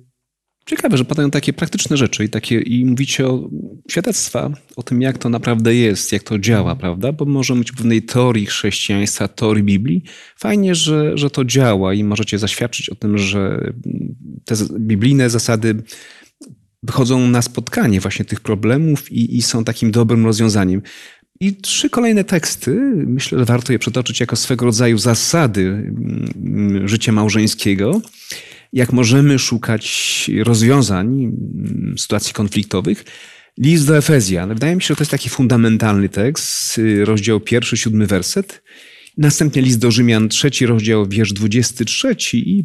Ciekawe, 0.67 0.97
że 0.97 1.05
padają 1.05 1.31
takie 1.31 1.53
praktyczne 1.53 1.97
rzeczy 1.97 2.25
i, 2.25 2.29
takie, 2.29 2.61
i 2.61 2.85
mówicie 2.85 3.27
o 3.27 3.51
świadectwa, 3.91 4.51
o 4.77 4.83
tym, 4.83 5.03
jak 5.03 5.19
to 5.19 5.29
naprawdę 5.29 5.75
jest, 5.75 6.13
jak 6.13 6.23
to 6.23 6.39
działa, 6.39 6.77
prawda? 6.77 7.13
Bo 7.13 7.25
może 7.25 7.55
być 7.55 7.73
pewnej 7.73 8.03
teorii 8.03 8.47
chrześcijaństwa, 8.47 9.29
teorii 9.29 9.65
Biblii. 9.65 10.03
Fajnie, 10.37 10.75
że, 10.75 11.19
że 11.19 11.31
to 11.31 11.45
działa 11.45 11.95
i 11.95 12.05
możecie 12.05 12.39
zaświadczyć 12.39 12.91
o 12.91 12.95
tym, 12.95 13.19
że 13.19 13.73
te 14.45 14.55
biblijne 14.81 15.31
zasady 15.31 15.83
wychodzą 16.83 17.29
na 17.29 17.43
spotkanie 17.43 18.01
właśnie 18.01 18.25
tych 18.25 18.41
problemów 18.41 19.13
i, 19.13 19.37
i 19.37 19.43
są 19.43 19.65
takim 19.65 19.91
dobrym 19.91 20.27
rozwiązaniem. 20.27 20.83
I 21.41 21.57
trzy 21.57 21.91
kolejne 21.91 22.25
teksty, 22.25 22.81
myślę, 22.95 23.39
że 23.39 23.45
warto 23.45 23.73
je 23.73 23.79
przytoczyć 23.79 24.21
jako 24.21 24.37
swego 24.37 24.67
rodzaju 24.67 24.99
zasady 24.99 25.63
mm, 25.67 26.89
życia 26.89 27.13
małżeńskiego. 27.13 28.01
Jak 28.73 28.93
możemy 28.93 29.39
szukać 29.39 30.31
rozwiązań 30.43 31.25
mm, 31.25 31.95
sytuacji 31.99 32.35
konfliktowych. 32.35 33.05
List 33.59 33.87
do 33.87 33.97
Efezjan. 33.97 34.49
Wydaje 34.49 34.77
mi 34.77 34.83
się, 34.83 34.89
że 34.89 34.97
to 34.97 35.03
jest 35.03 35.11
taki 35.11 35.29
fundamentalny 35.29 36.09
tekst, 36.09 36.81
rozdział 37.05 37.41
pierwszy, 37.41 37.77
siódmy 37.77 38.07
werset. 38.07 38.63
Następnie 39.19 39.63
list 39.63 39.79
do 39.79 39.91
Rzymian, 39.91 40.29
trzeci 40.29 40.67
rozdział, 40.67 41.07
wiersz 41.09 41.33
23 41.33 42.17
i 42.33 42.65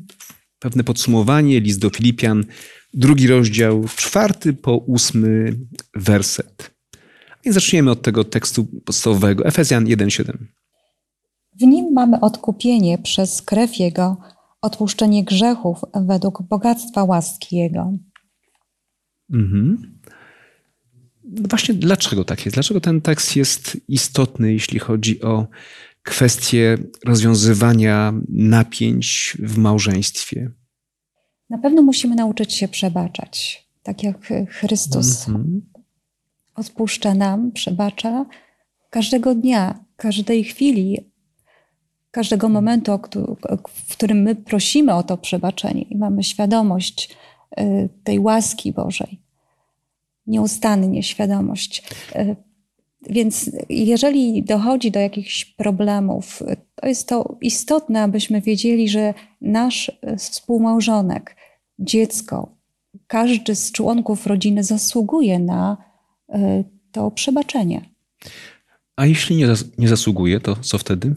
pewne 0.60 0.84
podsumowanie, 0.84 1.60
list 1.60 1.80
do 1.80 1.90
Filipian, 1.90 2.46
drugi 2.94 3.28
rozdział, 3.28 3.86
czwarty 3.96 4.54
po 4.54 4.78
ósmy 4.78 5.58
werset. 5.94 6.72
I 7.46 7.52
zaczniemy 7.52 7.92
od 7.92 8.02
tego 8.02 8.24
tekstu 8.24 8.68
podstawowego, 8.86 9.46
Efezjan 9.46 9.86
1:7. 9.86 10.38
W 11.60 11.62
nim 11.62 11.94
mamy 11.94 12.20
odkupienie 12.20 12.98
przez 12.98 13.42
krew 13.42 13.80
Jego, 13.80 14.18
odpuszczenie 14.62 15.24
grzechów 15.24 15.80
według 16.08 16.42
bogactwa 16.42 17.04
łaski 17.04 17.56
Jego. 17.56 17.94
Mhm. 19.34 20.00
No 21.24 21.48
właśnie, 21.50 21.76
dlaczego 21.76 22.24
tak 22.26 22.46
jest? 22.46 22.56
Dlaczego 22.56 22.82
ten 22.82 23.02
tekst 23.02 23.36
jest 23.36 23.78
istotny, 23.88 24.54
jeśli 24.54 24.80
chodzi 24.80 25.22
o 25.22 25.48
kwestię 26.08 26.78
rozwiązywania 27.06 28.14
napięć 28.30 29.38
w 29.40 29.58
małżeństwie? 29.58 30.52
Na 31.50 31.58
pewno 31.58 31.82
musimy 31.82 32.16
nauczyć 32.16 32.54
się 32.54 32.68
przebaczać, 32.68 33.68
tak 33.84 34.04
jak 34.04 34.28
Chrystus 34.50 35.28
Mhm. 35.28 35.62
odpuszcza 36.56 37.14
nam, 37.14 37.52
przebacza 37.52 38.26
każdego 38.90 39.36
dnia, 39.36 39.80
każdej 39.96 40.44
chwili, 40.44 41.12
każdego 42.12 42.50
momentu, 42.50 43.00
w 43.68 43.92
którym 43.92 44.22
my 44.22 44.36
prosimy 44.36 44.94
o 44.94 45.04
to 45.04 45.18
przebaczenie 45.18 45.82
i 45.82 45.98
mamy 45.98 46.24
świadomość 46.24 47.18
y, 47.60 47.90
tej 48.04 48.20
łaski 48.20 48.74
Bożej. 48.74 49.22
Nieustannie 50.28 51.04
świadomość. 51.04 51.84
Więc 53.02 53.52
jeżeli 53.70 54.44
dochodzi 54.44 54.92
do 54.92 55.00
jakichś 55.00 55.46
problemów, 55.46 56.44
to 56.76 56.88
jest 56.88 57.10
to 57.10 57.38
istotne, 57.42 58.02
abyśmy 58.02 58.42
wiedzieli, 58.42 58.90
że 58.90 59.14
nasz 59.42 59.90
y, 59.90 60.18
współmałżonek, 60.18 61.36
dziecko, 61.80 62.56
każdy 63.08 63.56
z 63.56 63.72
członków 63.72 64.28
rodziny 64.28 64.64
zasługuje 64.64 65.40
na 65.40 65.78
y, 66.30 66.38
to 66.92 67.12
przebaczenie. 67.12 67.90
A 68.96 69.06
jeśli 69.06 69.36
nie, 69.36 69.48
nie 69.78 69.88
zasługuje, 69.88 70.40
to 70.40 70.56
co 70.56 70.78
wtedy? 70.78 71.16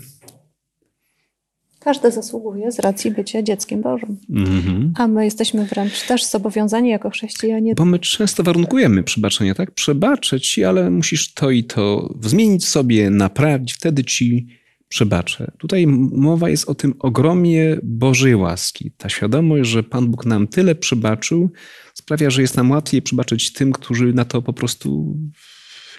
Każdy 1.81 2.11
zasługuje 2.11 2.73
z 2.73 2.79
racji 2.79 3.11
bycia 3.11 3.43
dzieckiem 3.43 3.83
Bożym. 3.83 4.17
Mhm. 4.31 4.93
A 4.97 5.09
my 5.09 5.25
jesteśmy 5.25 5.65
wręcz 5.65 6.07
też 6.07 6.25
zobowiązani 6.25 6.91
jako 6.91 7.11
chrześcijanie. 7.11 7.75
Bo 7.75 7.85
my 7.85 7.99
często 7.99 8.43
warunkujemy 8.43 9.03
przebaczenie, 9.03 9.55
tak? 9.55 9.71
Przebaczę 9.71 10.41
ci, 10.41 10.65
ale 10.65 10.91
musisz 10.91 11.35
to 11.35 11.51
i 11.51 11.65
to 11.65 12.15
zmienić 12.23 12.69
sobie, 12.69 13.11
naprawić, 13.11 13.73
wtedy 13.73 14.05
ci 14.05 14.47
przebaczę. 14.89 15.51
Tutaj 15.59 15.87
mowa 16.13 16.49
jest 16.49 16.69
o 16.69 16.75
tym 16.75 16.95
ogromie 16.99 17.77
Bożej 17.83 18.37
łaski. 18.37 18.91
Ta 18.97 19.09
świadomość, 19.09 19.71
że 19.71 19.83
Pan 19.83 20.07
Bóg 20.07 20.27
nam 20.27 20.47
tyle 20.47 20.75
przebaczył, 20.75 21.51
sprawia, 21.95 22.31
że 22.31 22.43
jest 22.43 22.57
nam 22.57 22.71
łatwiej 22.71 23.03
przebaczyć 23.03 23.53
tym, 23.53 23.73
którzy 23.73 24.13
na 24.13 24.25
to 24.25 24.43
po 24.43 24.53
prostu 24.53 25.19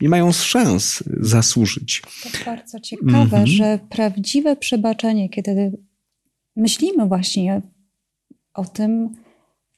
nie 0.02 0.10
mają 0.10 0.32
szans 0.32 1.04
zasłużyć. 1.20 2.02
To 2.24 2.30
bardzo 2.46 2.80
ciekawe, 2.80 3.20
Mhm. 3.22 3.48
że 3.48 3.80
prawdziwe 3.90 4.56
przebaczenie, 4.56 5.30
kiedy 5.30 5.78
myślimy 6.56 7.06
właśnie 7.08 7.62
o 8.54 8.66
tym, 8.66 9.10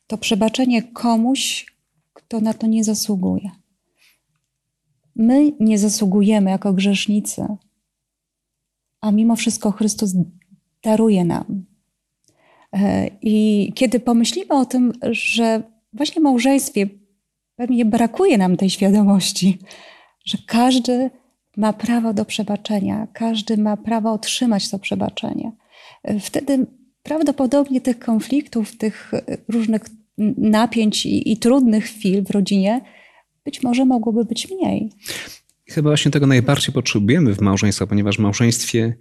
to 0.08 0.18
przebaczenie 0.18 0.84
komuś, 0.84 1.66
kto 2.14 2.40
na 2.42 2.54
to 2.54 2.68
nie 2.68 2.84
zasługuje. 2.84 3.50
My 5.16 5.52
nie 5.60 5.80
zasługujemy 5.80 6.50
jako 6.52 6.74
grzesznicy, 6.74 7.46
a 9.02 9.12
mimo 9.12 9.36
wszystko 9.36 9.72
Chrystus 9.72 10.14
daruje 10.84 11.26
nam. 11.26 11.66
E, 12.74 13.08
I 13.22 13.72
kiedy 13.76 14.00
pomyślimy 14.00 14.50
o 14.50 14.66
tym, 14.66 14.94
że 15.12 15.64
właśnie 15.94 16.20
w 16.20 16.24
małżeństwie 16.24 16.90
pewnie 17.56 17.86
brakuje 17.86 18.38
nam 18.38 18.58
tej 18.58 18.70
świadomości, 18.70 19.60
że 20.26 20.38
każdy 20.48 21.10
ma 21.58 21.74
prawo 21.74 22.14
do 22.14 22.26
przebaczenia, 22.26 23.08
każdy 23.14 23.58
ma 23.58 23.78
prawo 23.78 24.12
otrzymać 24.12 24.70
to 24.70 24.80
przebaczenie. 24.80 25.52
Wtedy 26.20 26.66
prawdopodobnie 27.04 27.82
tych 27.82 28.00
konfliktów, 28.00 28.78
tych 28.78 29.12
różnych 29.48 29.82
napięć 30.38 31.06
i, 31.06 31.32
i 31.32 31.38
trudnych 31.38 31.86
chwil 31.86 32.24
w 32.24 32.32
rodzinie 32.32 32.82
być 33.46 33.64
może 33.64 33.86
mogłoby 33.86 34.26
być 34.26 34.52
mniej. 34.52 34.90
Chyba 35.70 35.90
właśnie 35.90 36.12
tego 36.12 36.28
najbardziej 36.28 36.74
potrzebujemy 36.74 37.34
w 37.36 37.42
małżeństwie, 37.42 37.88
ponieważ 37.88 38.16
w 38.16 38.20
małżeństwie 38.20 38.98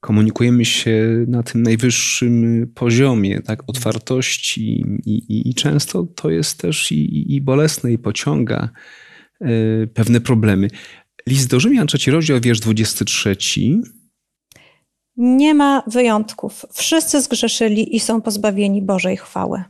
komunikujemy 0.00 0.64
się 0.64 1.24
na 1.28 1.42
tym 1.42 1.62
najwyższym 1.62 2.66
poziomie, 2.74 3.40
tak, 3.42 3.62
otwartości 3.66 4.84
i, 5.06 5.10
i, 5.12 5.48
i 5.50 5.54
często 5.54 6.02
to 6.02 6.30
jest 6.30 6.60
też 6.60 6.92
i, 6.92 7.34
i- 7.34 7.40
bolesne 7.40 7.92
i 7.92 7.98
pociąga 7.98 8.68
pewne 9.94 10.20
problemy. 10.20 10.68
List 11.26 11.50
do 11.50 11.60
Rzymian, 11.60 11.86
trzeci 11.86 12.10
rozdział, 12.10 12.40
wiersz 12.40 12.60
23. 12.60 13.36
Nie 15.16 15.54
ma 15.54 15.82
wyjątków. 15.86 16.66
Wszyscy 16.72 17.22
zgrzeszyli 17.22 17.96
i 17.96 18.00
są 18.00 18.22
pozbawieni 18.22 18.82
Bożej 18.82 19.16
chwały. 19.16 19.64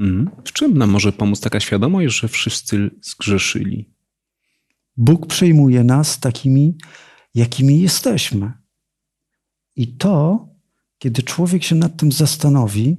Mhm. 0.00 0.30
W 0.44 0.52
czym 0.52 0.78
nam 0.78 0.90
może 0.90 1.12
pomóc 1.12 1.40
taka 1.40 1.60
świadomość, 1.60 2.20
że 2.20 2.28
wszyscy 2.28 2.90
zgrzeszyli? 3.02 3.94
Bóg 4.96 5.26
przyjmuje 5.26 5.84
nas 5.84 6.20
takimi, 6.20 6.78
jakimi 7.34 7.80
jesteśmy. 7.80 8.52
I 9.76 9.96
to, 9.96 10.48
kiedy 10.98 11.22
człowiek 11.22 11.64
się 11.64 11.74
nad 11.74 11.96
tym 11.96 12.12
zastanowi, 12.12 12.96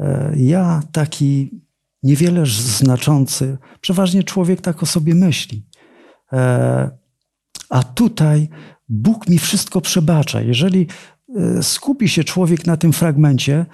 e, 0.00 0.34
ja 0.36 0.82
taki 0.92 1.50
niewiele 2.02 2.46
znaczący, 2.46 3.58
przeważnie 3.80 4.24
człowiek 4.24 4.60
tak 4.60 4.82
o 4.82 4.86
sobie 4.86 5.14
myśli. 5.14 5.66
E, 6.32 6.90
A 7.70 7.82
tutaj 7.82 8.48
Bóg 8.88 9.28
mi 9.28 9.38
wszystko 9.38 9.80
przebacza. 9.80 10.40
Jeżeli 10.40 10.86
e, 11.36 11.62
skupi 11.62 12.08
się 12.08 12.24
człowiek 12.24 12.66
na 12.66 12.76
tym 12.76 12.92
fragmencie, 12.92 13.66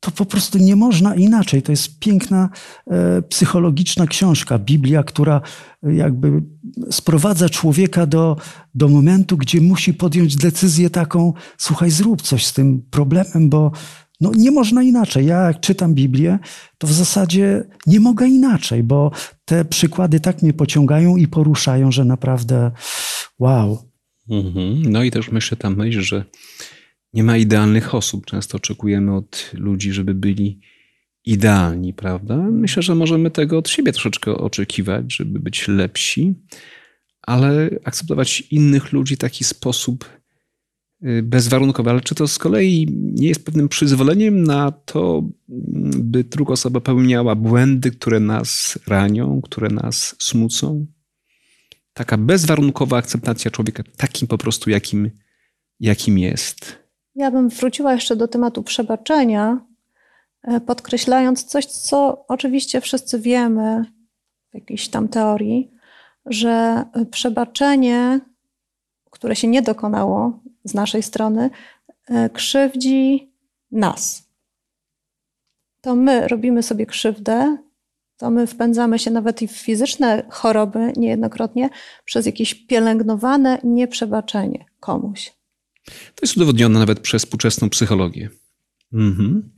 to 0.00 0.10
po 0.10 0.24
prostu 0.24 0.58
nie 0.58 0.76
można 0.76 1.14
inaczej. 1.14 1.62
To 1.62 1.72
jest 1.72 1.98
piękna 1.98 2.48
e, 2.86 3.22
psychologiczna 3.22 4.06
książka, 4.06 4.58
Biblia, 4.58 5.02
która 5.02 5.40
jakby 5.82 6.42
sprowadza 6.90 7.48
człowieka 7.48 8.06
do, 8.06 8.36
do 8.74 8.88
momentu, 8.88 9.36
gdzie 9.36 9.60
musi 9.60 9.94
podjąć 9.94 10.36
decyzję 10.36 10.90
taką: 10.90 11.32
słuchaj, 11.58 11.90
zrób 11.90 12.22
coś 12.22 12.46
z 12.46 12.52
tym 12.52 12.82
problemem, 12.90 13.48
bo 13.48 13.72
no, 14.20 14.32
nie 14.36 14.50
można 14.50 14.82
inaczej. 14.82 15.26
Ja, 15.26 15.40
jak 15.40 15.60
czytam 15.60 15.94
Biblię, 15.94 16.38
to 16.78 16.86
w 16.86 16.92
zasadzie 16.92 17.64
nie 17.86 18.00
mogę 18.00 18.26
inaczej, 18.28 18.82
bo 18.82 19.10
te 19.44 19.64
przykłady 19.64 20.20
tak 20.20 20.42
mnie 20.42 20.52
pociągają 20.52 21.16
i 21.16 21.28
poruszają, 21.28 21.92
że 21.92 22.04
naprawdę 22.04 22.70
wow. 23.38 23.78
Mhm. 24.30 24.82
No 24.82 25.02
i 25.02 25.10
też 25.10 25.30
myślę 25.30 25.56
ta 25.56 25.70
myśl, 25.70 26.00
że 26.00 26.24
nie 27.12 27.24
ma 27.24 27.36
idealnych 27.36 27.94
osób. 27.94 28.26
Często 28.26 28.56
oczekujemy 28.56 29.16
od 29.16 29.50
ludzi, 29.54 29.92
żeby 29.92 30.14
byli 30.14 30.60
idealni, 31.24 31.94
prawda? 31.94 32.36
Myślę, 32.36 32.82
że 32.82 32.94
możemy 32.94 33.30
tego 33.30 33.58
od 33.58 33.68
siebie 33.68 33.92
troszeczkę 33.92 34.36
oczekiwać, 34.36 35.16
żeby 35.16 35.40
być 35.40 35.68
lepsi, 35.68 36.34
ale 37.22 37.70
akceptować 37.84 38.40
innych 38.40 38.92
ludzi 38.92 39.16
w 39.16 39.18
taki 39.18 39.44
sposób 39.44 40.17
y, 41.02 41.22
bezwarunkowy. 41.22 41.90
Ale 41.90 42.00
czy 42.00 42.14
to 42.14 42.28
z 42.28 42.38
kolei 42.38 42.86
nie 43.14 43.28
jest 43.28 43.44
pewnym 43.44 43.68
przyzwoleniem 43.68 44.44
na 44.44 44.70
to, 44.72 45.22
by 45.98 46.24
druga 46.24 46.52
osoba 46.52 46.80
pełniała 46.80 47.34
błędy, 47.34 47.90
które 47.90 48.20
nas 48.20 48.78
ranią, 48.86 49.40
które 49.42 49.68
nas 49.68 50.16
smucą? 50.18 50.86
Taka 51.94 52.16
bezwarunkowa 52.16 52.96
akceptacja 52.96 53.50
człowieka 53.50 53.82
takim 53.96 54.28
po 54.28 54.38
prostu, 54.38 54.70
jakim, 54.70 55.10
jakim 55.80 56.18
jest. 56.18 56.78
Ja 57.14 57.30
bym 57.30 57.48
wróciła 57.48 57.92
jeszcze 57.92 58.16
do 58.16 58.28
tematu 58.28 58.62
przebaczenia, 58.62 59.60
e, 60.42 60.60
podkreślając 60.60 61.44
coś, 61.44 61.66
co 61.66 62.24
oczywiście 62.28 62.80
wszyscy 62.80 63.20
wiemy 63.20 63.84
w 64.50 64.54
jakiejś 64.54 64.88
tam 64.88 65.08
teorii, 65.08 65.70
że 66.26 66.84
e, 66.92 67.06
przebaczenie, 67.06 68.20
które 69.10 69.36
się 69.36 69.48
nie 69.48 69.62
dokonało 69.62 70.40
z 70.64 70.74
naszej 70.74 71.02
strony, 71.02 71.50
e, 72.08 72.30
krzywdzi 72.30 73.32
nas. 73.70 74.28
To 75.80 75.94
my 75.94 76.28
robimy 76.28 76.62
sobie 76.62 76.86
krzywdę, 76.86 77.56
to 78.16 78.30
my 78.30 78.46
wpędzamy 78.46 78.98
się 78.98 79.10
nawet 79.10 79.42
i 79.42 79.48
w 79.48 79.56
fizyczne 79.56 80.22
choroby 80.30 80.92
niejednokrotnie 80.96 81.70
przez 82.04 82.26
jakieś 82.26 82.54
pielęgnowane 82.54 83.58
nieprzebaczenie 83.64 84.64
komuś. 84.80 85.32
To 85.84 86.22
jest 86.22 86.36
udowodnione 86.36 86.78
nawet 86.78 87.00
przez 87.00 87.24
współczesną 87.24 87.70
psychologię. 87.70 88.30
Mhm. 88.92 89.50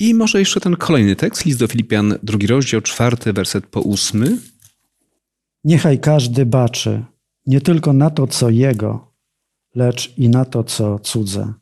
I 0.00 0.14
może 0.14 0.38
jeszcze 0.38 0.60
ten 0.60 0.76
kolejny 0.76 1.16
tekst, 1.16 1.44
list 1.44 1.58
do 1.58 1.66
Filipian, 1.66 2.14
drugi 2.22 2.46
rozdział, 2.46 2.80
czwarty 2.80 3.32
werset 3.32 3.66
po 3.66 3.80
ósmy. 3.80 4.38
Niechaj 5.64 5.98
każdy 5.98 6.46
baczy 6.46 7.04
nie 7.46 7.60
tylko 7.60 7.92
na 7.92 8.10
to, 8.10 8.26
co 8.26 8.50
jego, 8.50 9.07
lecz 9.74 10.18
i 10.18 10.28
na 10.28 10.44
to, 10.44 10.64
co 10.64 10.98
cudze. 10.98 11.54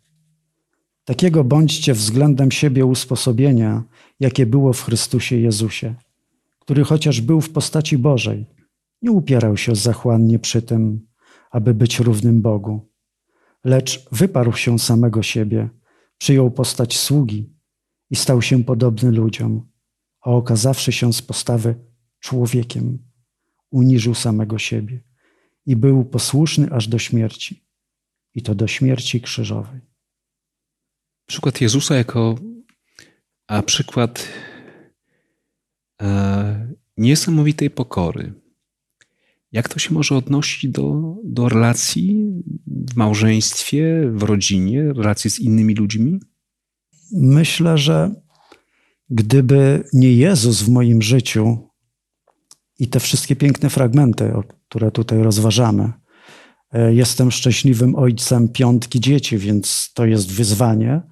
Takiego 1.05 1.45
bądźcie 1.45 1.95
względem 1.95 2.51
siebie 2.51 2.87
usposobienia, 2.87 3.85
jakie 4.21 4.47
było 4.47 4.73
w 4.73 4.83
Chrystusie 4.83 5.37
Jezusie, 5.37 5.95
który 6.59 6.85
chociaż 6.85 7.21
był 7.21 7.40
w 7.40 7.51
postaci 7.51 7.99
Bożej, 7.99 8.47
nie 9.03 9.11
upierał 9.11 9.57
się 9.57 9.75
zachłannie 9.75 10.38
przy 10.38 10.62
tym, 10.62 11.07
aby 11.51 11.75
być 11.75 12.01
równym 12.01 12.42
Bogu, 12.42 12.88
lecz 13.64 14.09
wyparł 14.12 14.53
się 14.53 14.79
samego 14.79 15.23
siebie, 15.23 15.69
przyjął 16.19 16.51
postać 16.51 16.97
sługi 16.97 17.53
i 18.11 18.16
stał 18.16 18.42
się 18.42 18.64
podobny 18.64 19.11
ludziom. 19.11 19.66
a 20.25 20.31
okazawszy 20.31 20.92
się 20.92 21.12
z 21.12 21.23
postawy 21.23 21.75
człowiekiem, 22.21 22.99
uniżył 23.71 24.14
samego 24.14 24.59
siebie 24.59 25.03
i 25.66 25.77
był 25.77 26.05
posłuszny 26.05 26.73
aż 26.73 26.88
do 26.88 26.99
śmierci, 26.99 27.65
i 28.37 28.42
to 28.42 28.55
do 28.55 28.66
śmierci 28.66 29.20
krzyżowej. 29.20 29.81
Przykład 31.27 31.61
Jezusa 31.61 31.96
jako 31.96 32.35
a 33.46 33.62
przykład 33.62 34.29
e, 36.03 36.75
niesamowitej 36.96 37.70
pokory. 37.70 38.35
Jak 39.53 39.68
to 39.68 39.79
się 39.79 39.94
może 39.94 40.16
odnosić 40.16 40.70
do, 40.70 41.16
do 41.25 41.49
relacji 41.49 42.27
w 42.66 42.96
małżeństwie, 42.96 44.11
w 44.12 44.22
rodzinie, 44.22 44.92
relacji 44.92 45.31
z 45.31 45.38
innymi 45.38 45.75
ludźmi? 45.75 46.20
Myślę, 47.12 47.79
że 47.79 48.14
gdyby 49.11 49.85
nie 49.92 50.12
Jezus 50.12 50.62
w 50.62 50.68
moim 50.68 51.03
życiu 51.03 51.68
i 52.79 52.88
te 52.88 53.01
wszystkie 53.01 53.37
piękne 53.37 53.70
fragmenty, 53.70 54.33
które 54.68 54.90
tutaj 54.90 55.18
rozważamy, 55.22 55.92
jestem 56.72 57.31
szczęśliwym 57.31 57.94
ojcem 57.94 58.48
piątki 58.48 59.00
dzieci, 59.00 59.38
więc 59.38 59.90
to 59.94 60.07
jest 60.07 60.33
wyzwanie. 60.33 61.02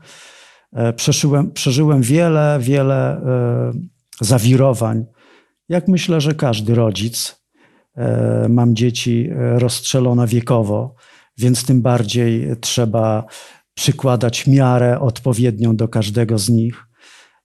E, 0.73 0.93
przeżyłem, 0.93 1.53
przeżyłem 1.53 2.03
wiele, 2.03 2.59
wiele 2.61 3.17
e, 3.17 3.73
zawirowań, 4.21 5.05
jak 5.69 5.89
myślę, 5.89 6.21
że 6.21 6.35
każdy 6.35 6.75
rodzic. 6.75 7.45
Mam 8.49 8.77
dzieci 8.77 9.31
rozstrzelone 9.35 10.27
wiekowo, 10.27 10.95
więc 11.39 11.65
tym 11.65 11.83
bardziej 11.83 12.49
trzeba 12.61 13.25
przykładać 13.75 14.47
miarę 14.47 15.01
odpowiednią 15.01 15.77
do 15.77 15.89
każdego 15.89 16.39
z 16.39 16.49
nich 16.49 16.87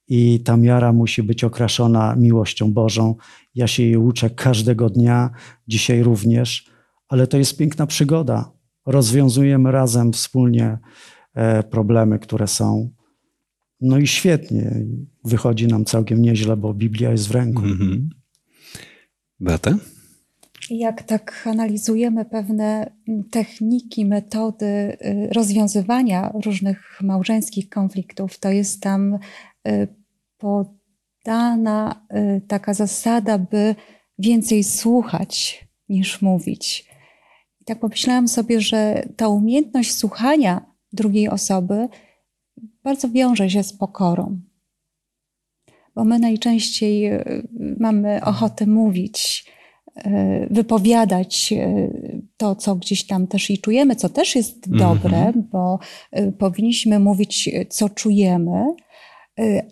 i 0.08 0.40
ta 0.40 0.56
miara 0.56 0.92
musi 0.92 1.22
być 1.22 1.44
okraszona 1.44 2.16
miłością 2.16 2.72
Bożą. 2.72 3.14
Ja 3.54 3.66
się 3.66 3.82
jej 3.82 3.96
uczę 3.96 4.30
każdego 4.30 4.90
dnia, 4.90 5.30
dzisiaj 5.68 6.02
również, 6.02 6.69
ale 7.10 7.26
to 7.26 7.38
jest 7.38 7.56
piękna 7.56 7.86
przygoda. 7.86 8.52
Rozwiązujemy 8.86 9.72
razem 9.72 10.12
wspólnie 10.12 10.78
e, 11.34 11.62
problemy, 11.62 12.18
które 12.18 12.46
są. 12.46 12.90
No 13.80 13.98
i 13.98 14.06
świetnie. 14.06 14.84
Wychodzi 15.24 15.66
nam 15.66 15.84
całkiem 15.84 16.22
nieźle, 16.22 16.56
bo 16.56 16.74
Biblia 16.74 17.10
jest 17.10 17.28
w 17.28 17.30
ręku. 17.30 17.62
Mhm. 17.62 18.10
Beata? 19.40 19.74
Jak 20.70 21.02
tak 21.02 21.46
analizujemy 21.46 22.24
pewne 22.24 22.92
techniki, 23.30 24.04
metody 24.04 24.66
y, 24.66 25.28
rozwiązywania 25.32 26.32
różnych 26.44 26.98
małżeńskich 27.02 27.68
konfliktów, 27.68 28.38
to 28.38 28.50
jest 28.50 28.82
tam 28.82 29.18
y, 29.68 29.88
podana 30.38 32.06
y, 32.14 32.40
taka 32.48 32.74
zasada, 32.74 33.38
by 33.38 33.74
więcej 34.18 34.64
słuchać 34.64 35.64
niż 35.88 36.22
mówić. 36.22 36.89
Tak 37.70 37.80
pomyślałam 37.80 38.28
sobie, 38.28 38.60
że 38.60 39.08
ta 39.16 39.28
umiejętność 39.28 39.94
słuchania 39.94 40.66
drugiej 40.92 41.28
osoby 41.28 41.88
bardzo 42.82 43.10
wiąże 43.10 43.50
się 43.50 43.62
z 43.62 43.72
pokorą. 43.72 44.40
Bo 45.94 46.04
my 46.04 46.18
najczęściej 46.18 47.10
mamy 47.78 48.24
ochotę 48.24 48.66
mówić, 48.66 49.44
E, 49.96 50.46
wypowiadać 50.50 51.52
e, 51.52 51.90
to, 52.36 52.54
co 52.54 52.76
gdzieś 52.76 53.06
tam 53.06 53.26
też 53.26 53.50
i 53.50 53.58
czujemy, 53.58 53.96
co 53.96 54.08
też 54.08 54.36
jest 54.36 54.66
mm 54.66 54.78
-hmm. 54.78 54.82
dobre, 54.82 55.32
bo 55.52 55.78
e, 56.12 56.32
powinniśmy 56.32 56.98
mówić, 56.98 57.50
co 57.68 57.88
czujemy, 57.88 58.74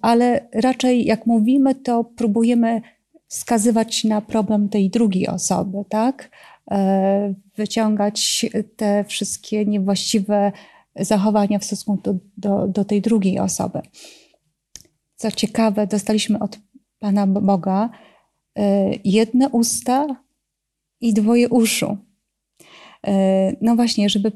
ale 0.03 0.49
raczej 0.55 1.05
jak 1.05 1.27
mówimy, 1.27 1.75
to 1.75 2.05
próbujemy 2.05 2.81
wskazywać 3.27 4.05
na 4.05 4.21
problem 4.21 4.69
tej 4.69 4.91
drugiej 4.91 5.29
osoby, 5.29 5.79
tak? 5.89 6.31
Wyciągać 7.57 8.47
te 8.77 9.05
wszystkie 9.05 9.67
niewłaściwe 9.67 10.53
zachowania 10.97 11.59
w 11.59 11.65
stosunku 11.65 12.03
do, 12.03 12.19
do, 12.37 12.69
do 12.69 12.85
tej 12.85 13.01
drugiej 13.01 13.39
osoby. 13.39 13.81
Co 15.17 15.31
ciekawe, 15.31 15.87
dostaliśmy 15.87 16.39
od 16.39 16.59
Pana 16.99 17.27
Boga 17.27 17.91
E, 18.59 18.91
jedne 19.05 19.49
usta 19.49 20.07
i 21.01 21.15
dwoje 21.15 21.49
uszu. 21.49 21.97
E, 23.07 23.53
no 23.61 23.77
właśnie, 23.77 24.09
żeby 24.09 24.33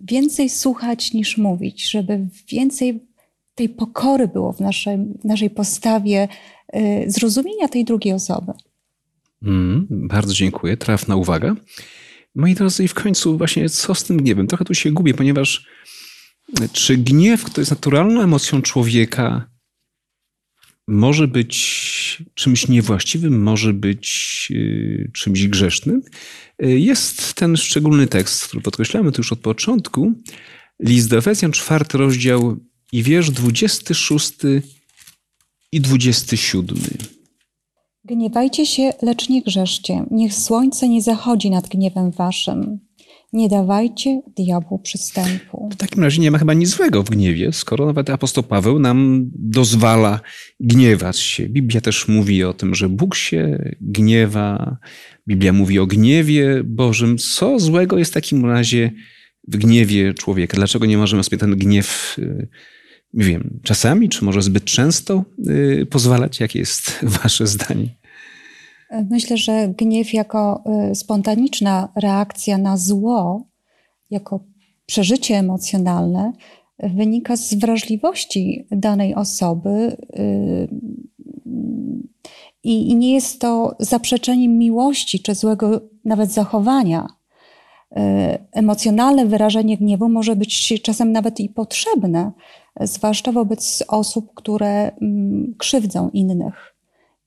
więcej 0.00 0.48
słuchać 0.48 1.12
niż 1.12 1.38
mówić, 1.38 1.90
żeby 1.90 2.28
więcej 2.48 3.06
tej 3.54 3.68
pokory 3.68 4.28
było 4.28 4.52
w 4.52 4.60
naszej, 4.60 4.98
naszej 5.24 5.50
postawie, 5.50 6.28
e, 6.72 7.10
zrozumienia 7.10 7.68
tej 7.68 7.84
drugiej 7.84 8.14
osoby. 8.14 8.52
Mm, 9.42 9.86
bardzo 9.90 10.34
dziękuję. 10.34 10.76
Trafna 10.76 11.16
uwaga. 11.16 11.56
Moi 12.34 12.54
drodzy, 12.54 12.84
i 12.84 12.88
w 12.88 12.94
końcu 12.94 13.38
właśnie 13.38 13.68
co 13.68 13.94
z 13.94 14.04
tym 14.04 14.16
gniewem? 14.16 14.46
Trochę 14.46 14.64
tu 14.64 14.74
się 14.74 14.92
gubię, 14.92 15.14
ponieważ 15.14 15.66
czy 16.72 16.96
gniew, 16.96 17.44
który 17.44 17.60
jest 17.60 17.70
naturalną 17.70 18.22
emocją 18.22 18.62
człowieka, 18.62 19.50
może 20.88 21.28
być 21.28 22.22
czymś 22.34 22.68
niewłaściwym, 22.68 23.42
może 23.42 23.72
być 23.72 24.48
y, 24.50 25.10
czymś 25.12 25.48
grzesznym. 25.48 26.02
Y, 26.62 26.80
jest 26.80 27.34
ten 27.34 27.56
szczególny 27.56 28.06
tekst, 28.06 28.44
który 28.44 28.62
podkreślamy 28.62 29.12
tu 29.12 29.20
już 29.20 29.32
od 29.32 29.40
początku. 29.40 30.12
List 30.80 31.08
do 31.08 31.16
Efezjan, 31.16 31.52
czwarty 31.52 31.98
rozdział 31.98 32.56
i 32.92 33.02
wiersz 33.02 33.30
26 33.30 34.32
i 35.72 35.80
27. 35.80 36.78
Gniewajcie 38.08 38.66
się, 38.66 38.92
lecz 39.02 39.28
nie 39.28 39.42
grzeszcie. 39.42 40.04
Niech 40.10 40.34
słońce 40.34 40.88
nie 40.88 41.02
zachodzi 41.02 41.50
nad 41.50 41.68
gniewem 41.68 42.10
waszym. 42.10 42.78
Nie 43.32 43.48
dawajcie 43.48 44.22
diabłu 44.36 44.78
przystępu. 44.78 45.68
W 45.72 45.76
takim 45.76 46.02
razie 46.02 46.22
nie 46.22 46.30
ma 46.30 46.38
chyba 46.38 46.54
nic 46.54 46.68
złego 46.68 47.02
w 47.02 47.10
gniewie, 47.10 47.52
skoro 47.52 47.86
nawet 47.86 48.10
apostoł 48.10 48.44
Paweł 48.44 48.78
nam 48.78 49.30
dozwala 49.34 50.20
gniewać 50.60 51.18
się. 51.18 51.48
Biblia 51.48 51.80
też 51.80 52.08
mówi 52.08 52.44
o 52.44 52.52
tym, 52.52 52.74
że 52.74 52.88
Bóg 52.88 53.14
się 53.14 53.72
gniewa. 53.80 54.76
Biblia 55.28 55.52
mówi 55.52 55.78
o 55.78 55.86
gniewie 55.86 56.64
Bożym. 56.64 57.18
Co 57.18 57.60
złego 57.60 57.98
jest 57.98 58.10
w 58.10 58.14
takim 58.14 58.44
razie 58.44 58.92
w 59.48 59.56
gniewie 59.56 60.14
człowieka? 60.14 60.56
Dlaczego 60.56 60.86
nie 60.86 60.98
możemy 60.98 61.24
sobie 61.24 61.38
ten 61.38 61.56
gniew, 61.56 62.16
y, 62.18 62.48
wiem, 63.14 63.60
czasami, 63.62 64.08
czy 64.08 64.24
może 64.24 64.42
zbyt 64.42 64.64
często 64.64 65.24
y, 65.48 65.86
pozwalać? 65.90 66.40
Jakie 66.40 66.58
jest 66.58 66.98
wasze 67.22 67.46
zdanie? 67.46 67.88
Myślę, 69.10 69.36
że 69.36 69.68
gniew 69.78 70.12
jako 70.12 70.64
y, 70.90 70.94
spontaniczna 70.94 71.88
reakcja 71.96 72.58
na 72.58 72.76
zło, 72.76 73.46
jako 74.10 74.40
przeżycie 74.86 75.36
emocjonalne, 75.36 76.32
wynika 76.78 77.36
z 77.36 77.54
wrażliwości 77.54 78.66
danej 78.70 79.14
osoby 79.14 79.96
y, 80.18 80.68
i 82.62 82.96
nie 82.96 83.14
jest 83.14 83.40
to 83.40 83.76
zaprzeczeniem 83.80 84.58
miłości 84.58 85.20
czy 85.20 85.34
złego 85.34 85.80
nawet 86.04 86.32
zachowania. 86.32 87.06
Y, 87.92 87.98
emocjonalne 88.52 89.26
wyrażenie 89.26 89.76
gniewu 89.76 90.08
może 90.08 90.36
być 90.36 90.82
czasem 90.82 91.12
nawet 91.12 91.40
i 91.40 91.48
potrzebne, 91.48 92.32
zwłaszcza 92.80 93.32
wobec 93.32 93.84
osób, 93.88 94.34
które 94.34 94.92
mm, 94.92 95.54
krzywdzą 95.58 96.10
innych. 96.10 96.74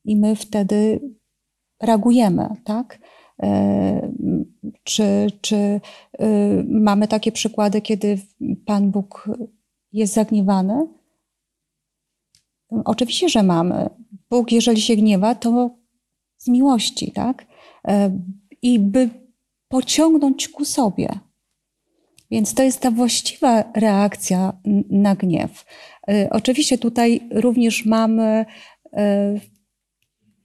I 0.06 0.16
my 0.16 0.36
wtedy 0.36 1.00
reagujemy, 1.82 2.50
tak? 2.64 3.00
E, 3.44 4.12
czy, 4.84 5.28
czy 5.42 5.56
e, 5.56 5.80
mamy 6.64 7.08
takie 7.08 7.32
przykłady, 7.32 7.82
kiedy 7.82 8.18
Pan 8.66 8.92
Bóg 8.92 9.30
jest 9.94 10.14
zagniewany? 10.14 10.88
Oczywiście, 12.86 13.30
że 13.30 13.44
mamy. 13.44 13.90
Bóg, 14.30 14.52
jeżeli 14.52 14.82
się 14.82 14.96
gniewa, 14.96 15.36
to 15.36 15.70
z 16.38 16.48
miłości, 16.48 17.12
tak? 17.12 17.46
E, 17.88 18.20
I 18.62 18.80
by 18.80 19.10
pociągnąć 19.70 20.48
ku 20.48 20.66
sobie. 20.66 21.10
Więc 22.32 22.54
to 22.54 22.64
jest 22.64 22.80
ta 22.80 22.92
właściwa 22.92 23.64
reakcja 23.76 24.54
na 24.90 25.16
gniew. 25.16 25.66
Oczywiście 26.32 26.78
tutaj 26.78 27.22
również 27.32 27.86
mamy 27.86 28.46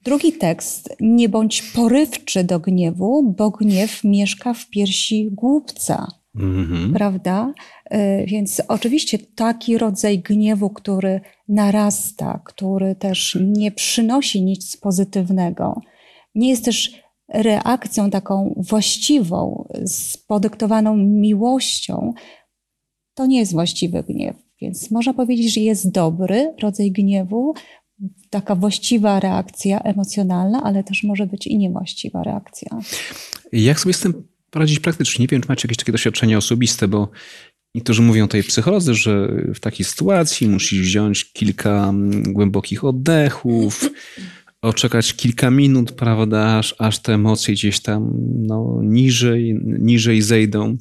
Drugi 0.05 0.33
tekst. 0.33 0.97
Nie 1.01 1.29
bądź 1.29 1.63
porywczy 1.63 2.45
do 2.45 2.61
gniewu, 2.61 3.35
bo 3.37 3.51
gniew 3.51 4.05
mieszka 4.05 4.55
w 4.55 4.71
piersi 4.71 5.29
głupca. 5.33 6.09
Mm-hmm. 6.37 6.93
Prawda? 6.93 7.53
E, 7.85 8.27
więc 8.27 8.63
oczywiście 8.69 9.19
taki 9.19 9.79
rodzaj 9.79 10.19
gniewu, 10.19 10.71
który 10.71 11.21
narasta, 11.49 12.41
który 12.45 12.95
też 12.95 13.39
nie 13.41 13.73
przynosi 13.73 14.43
nic 14.43 14.77
pozytywnego, 14.77 15.81
nie 16.35 16.49
jest 16.49 16.65
też 16.65 17.04
reakcją 17.29 18.11
taką 18.11 18.63
właściwą, 18.69 19.69
spodyktowaną 19.87 20.97
miłością, 20.97 22.15
to 23.15 23.27
nie 23.27 23.39
jest 23.39 23.53
właściwy 23.53 24.03
gniew. 24.03 24.37
Więc 24.61 24.91
można 24.91 25.15
powiedzieć, 25.15 25.55
że 25.55 25.61
jest 25.61 25.91
dobry 25.91 26.55
rodzaj 26.63 26.91
gniewu, 26.91 27.55
taka 28.31 28.55
właściwa 28.55 29.21
reakcja 29.21 29.81
emocjonalna, 29.81 30.63
ale 30.63 30.85
też 30.85 31.03
może 31.03 31.27
być 31.27 31.47
i 31.47 31.59
niewłaściwa 31.59 32.23
reakcja. 32.23 32.79
Jak 33.53 33.81
sobie 33.81 33.93
z 33.93 34.01
tym 34.01 34.29
poradzić 34.51 34.81
praktycznie? 34.81 35.23
Nie 35.23 35.29
wiem, 35.29 35.43
czy 35.43 35.49
macie 35.49 35.67
jakieś 35.67 35.77
takie 35.77 35.93
doświadczenia 35.93 36.39
osobiste, 36.39 36.89
bo 36.89 37.09
niektórzy 37.75 38.03
mówią 38.03 38.27
tutaj 38.27 38.43
psycholodzy, 38.43 38.95
że 38.95 39.29
w 39.55 39.61
takiej 39.61 39.87
sytuacji 39.87 40.49
musisz 40.49 40.81
wziąć 40.81 41.33
kilka 41.33 41.89
mm, 41.89 42.23
głębokich 42.33 42.85
oddechów, 42.85 43.91
oczekać 44.65 45.15
kilka 45.15 45.51
minut, 45.51 45.93
prawda, 45.93 46.59
aż, 46.59 46.75
aż 46.79 46.99
te 46.99 47.15
emocje 47.15 47.55
gdzieś 47.55 47.81
tam 47.81 48.11
no, 48.35 48.81
niżej, 48.83 49.61
niżej 49.65 50.23
zejdą. 50.23 50.77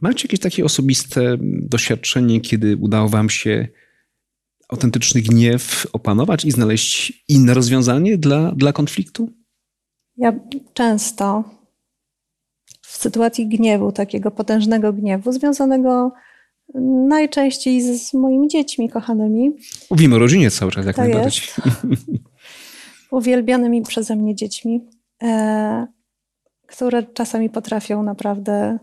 Macie 0.00 0.24
jakieś 0.24 0.40
takie 0.40 0.64
osobiste 0.64 1.36
doświadczenie, 1.40 2.40
kiedy 2.40 2.76
udało 2.76 3.08
wam 3.08 3.30
się 3.30 3.68
autentyczny 4.68 5.22
gniew 5.22 5.86
opanować 5.92 6.44
i 6.44 6.50
znaleźć 6.50 7.24
inne 7.28 7.54
rozwiązanie 7.54 8.18
dla, 8.18 8.52
dla 8.52 8.72
konfliktu? 8.72 9.30
Ja 10.16 10.32
często 10.74 11.44
w 12.82 12.96
sytuacji 12.96 13.48
gniewu, 13.48 13.92
takiego 13.92 14.30
potężnego 14.30 14.92
gniewu, 14.92 15.32
związanego 15.32 16.12
najczęściej 17.08 17.98
z 17.98 18.14
moimi 18.14 18.48
dziećmi 18.48 18.88
kochanymi. 18.88 19.50
Mówimy 19.90 20.16
o 20.16 20.18
rodzinie 20.18 20.50
cały 20.50 20.72
czas, 20.72 20.86
jak 20.86 20.96
To 20.96 21.02
najbardziej. 21.02 21.42
jest. 21.56 21.60
Uwielbianymi 23.10 23.82
przeze 23.82 24.16
mnie 24.16 24.34
dziećmi, 24.34 24.88
e, 25.22 25.86
które 26.66 27.02
czasami 27.02 27.50
potrafią 27.50 28.02
naprawdę 28.02 28.78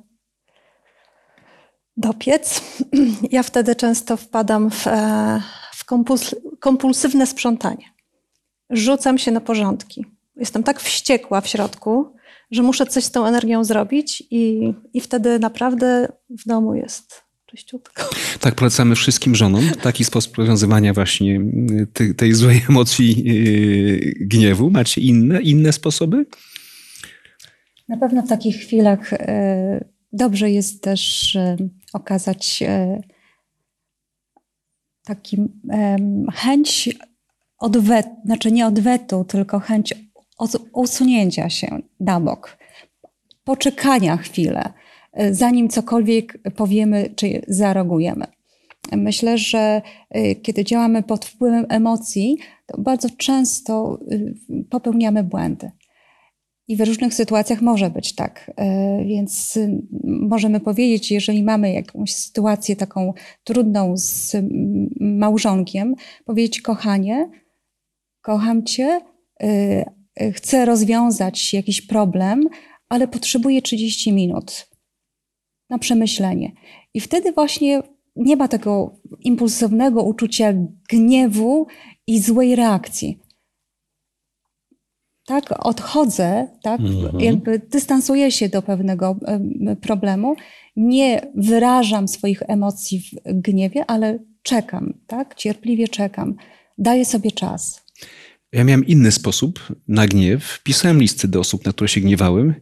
dopiec. 1.97 2.61
Ja 3.31 3.43
wtedy 3.43 3.75
często 3.75 4.17
wpadam 4.17 4.71
w, 4.71 4.87
e, 4.87 5.41
w 5.73 5.85
kompuls, 5.85 6.35
kompulsywne 6.59 7.27
sprzątanie. 7.27 7.85
Rzucam 8.69 9.17
się 9.17 9.31
na 9.31 9.41
porządki. 9.41 10.05
Jestem 10.35 10.63
tak 10.63 10.79
wściekła 10.79 11.41
w 11.41 11.47
środku, 11.47 12.15
że 12.51 12.63
muszę 12.63 12.85
coś 12.85 13.03
z 13.03 13.11
tą 13.11 13.25
energią 13.25 13.63
zrobić, 13.63 14.23
i, 14.31 14.73
i 14.93 15.01
wtedy 15.01 15.39
naprawdę 15.39 16.07
w 16.29 16.47
domu 16.47 16.75
jest 16.75 17.26
czyściutko. 17.47 18.03
Tak 18.39 18.55
polecamy 18.55 18.95
wszystkim 18.95 19.35
żonom 19.35 19.63
taki 19.81 20.03
sposób 20.03 20.37
rozwiązywania 20.37 20.93
właśnie 20.93 21.41
tej, 21.93 22.15
tej 22.15 22.33
złej 22.33 22.61
emocji 22.69 23.23
yy, 23.23 24.13
gniewu. 24.19 24.69
Macie 24.69 25.01
inne, 25.01 25.41
inne 25.41 25.73
sposoby? 25.73 26.25
Na 27.87 27.97
pewno 27.97 28.21
w 28.21 28.29
takich 28.29 28.55
chwilach 28.55 29.13
e, 29.13 29.85
dobrze 30.13 30.51
jest 30.51 30.83
też 30.83 31.37
okazać 31.93 32.63
taki 35.03 35.37
chęć 36.33 36.89
odwetu, 37.57 38.09
znaczy 38.25 38.51
nie 38.51 38.67
odwetu, 38.67 39.25
tylko 39.25 39.59
chęć 39.59 39.93
usunięcia 40.73 41.49
się 41.49 41.81
na 41.99 42.19
bok, 42.19 42.57
poczekania 43.43 44.17
chwilę, 44.17 44.73
zanim 45.31 45.69
cokolwiek 45.69 46.39
powiemy 46.55 47.09
czy 47.15 47.41
zareagujemy. 47.47 48.25
Myślę, 48.91 49.37
że 49.37 49.81
e, 50.09 50.35
kiedy 50.35 50.63
działamy 50.63 51.03
pod 51.03 51.25
wpływem 51.25 51.65
emocji, 51.69 52.37
to 52.65 52.81
bardzo 52.81 53.09
często 53.17 53.99
e, 54.11 54.63
popełniamy 54.69 55.23
błędy. 55.23 55.71
I 56.67 56.75
w 56.75 56.81
różnych 56.81 57.13
sytuacjach 57.13 57.61
może 57.61 57.89
być 57.89 58.15
tak. 58.15 58.51
E, 58.57 59.05
Więc 59.05 59.59
możemy 60.03 60.59
powiedzieć, 60.59 61.11
jeżeli 61.11 61.43
mamy 61.43 61.73
jakąś 61.73 62.13
sytuację 62.13 62.75
taką 62.75 63.13
trudną 63.43 63.97
z 63.97 64.35
małżonkiem, 64.99 65.95
powiedzieć: 66.25 66.61
Kochanie, 66.61 67.29
kocham 68.21 68.63
cię, 68.63 69.01
chcę 70.33 70.65
rozwiązać 70.65 71.53
jakiś 71.53 71.81
problem, 71.81 72.43
ale 72.89 73.07
potrzebuję 73.07 73.61
30 73.61 74.13
minut 74.13 74.67
na 75.69 75.77
przemyślenie. 75.77 76.51
I 76.93 76.99
wtedy 77.01 77.31
właśnie 77.31 77.81
nie 78.15 78.35
ma 78.35 78.47
tego 78.47 78.95
impulsywnego 79.19 80.03
uczucia 80.03 80.53
gniewu 80.89 81.67
i 82.07 82.19
złej 82.19 82.55
reakcji 82.55 83.19
tak, 85.27 85.43
odchodzę, 85.65 86.47
tak, 86.63 86.79
Mhm. 86.79 87.19
jakby 87.19 87.59
dystansuję 87.59 88.31
się 88.31 88.49
do 88.49 88.61
pewnego 88.61 89.17
em, 89.25 89.75
problemu, 89.81 90.35
nie 90.75 91.21
wyrażam 91.35 92.07
swoich 92.07 92.41
emocji 92.47 92.99
w 93.25 93.41
gniewie, 93.41 93.85
ale 93.87 94.19
czekam, 94.43 94.93
tak, 95.07 95.35
cierpliwie 95.35 95.87
czekam, 95.87 96.35
daję 96.77 97.05
sobie 97.05 97.31
czas. 97.31 97.85
Ja 98.51 98.63
miałem 98.63 98.85
inny 98.85 99.11
sposób 99.11 99.67
na 99.87 100.07
gniew. 100.07 100.59
Pisałem 100.63 100.99
listy 100.99 101.27
do 101.27 101.39
osób, 101.39 101.65
na 101.65 101.71
które 101.73 101.87
się 101.87 102.01
gniewałem, 102.01 102.53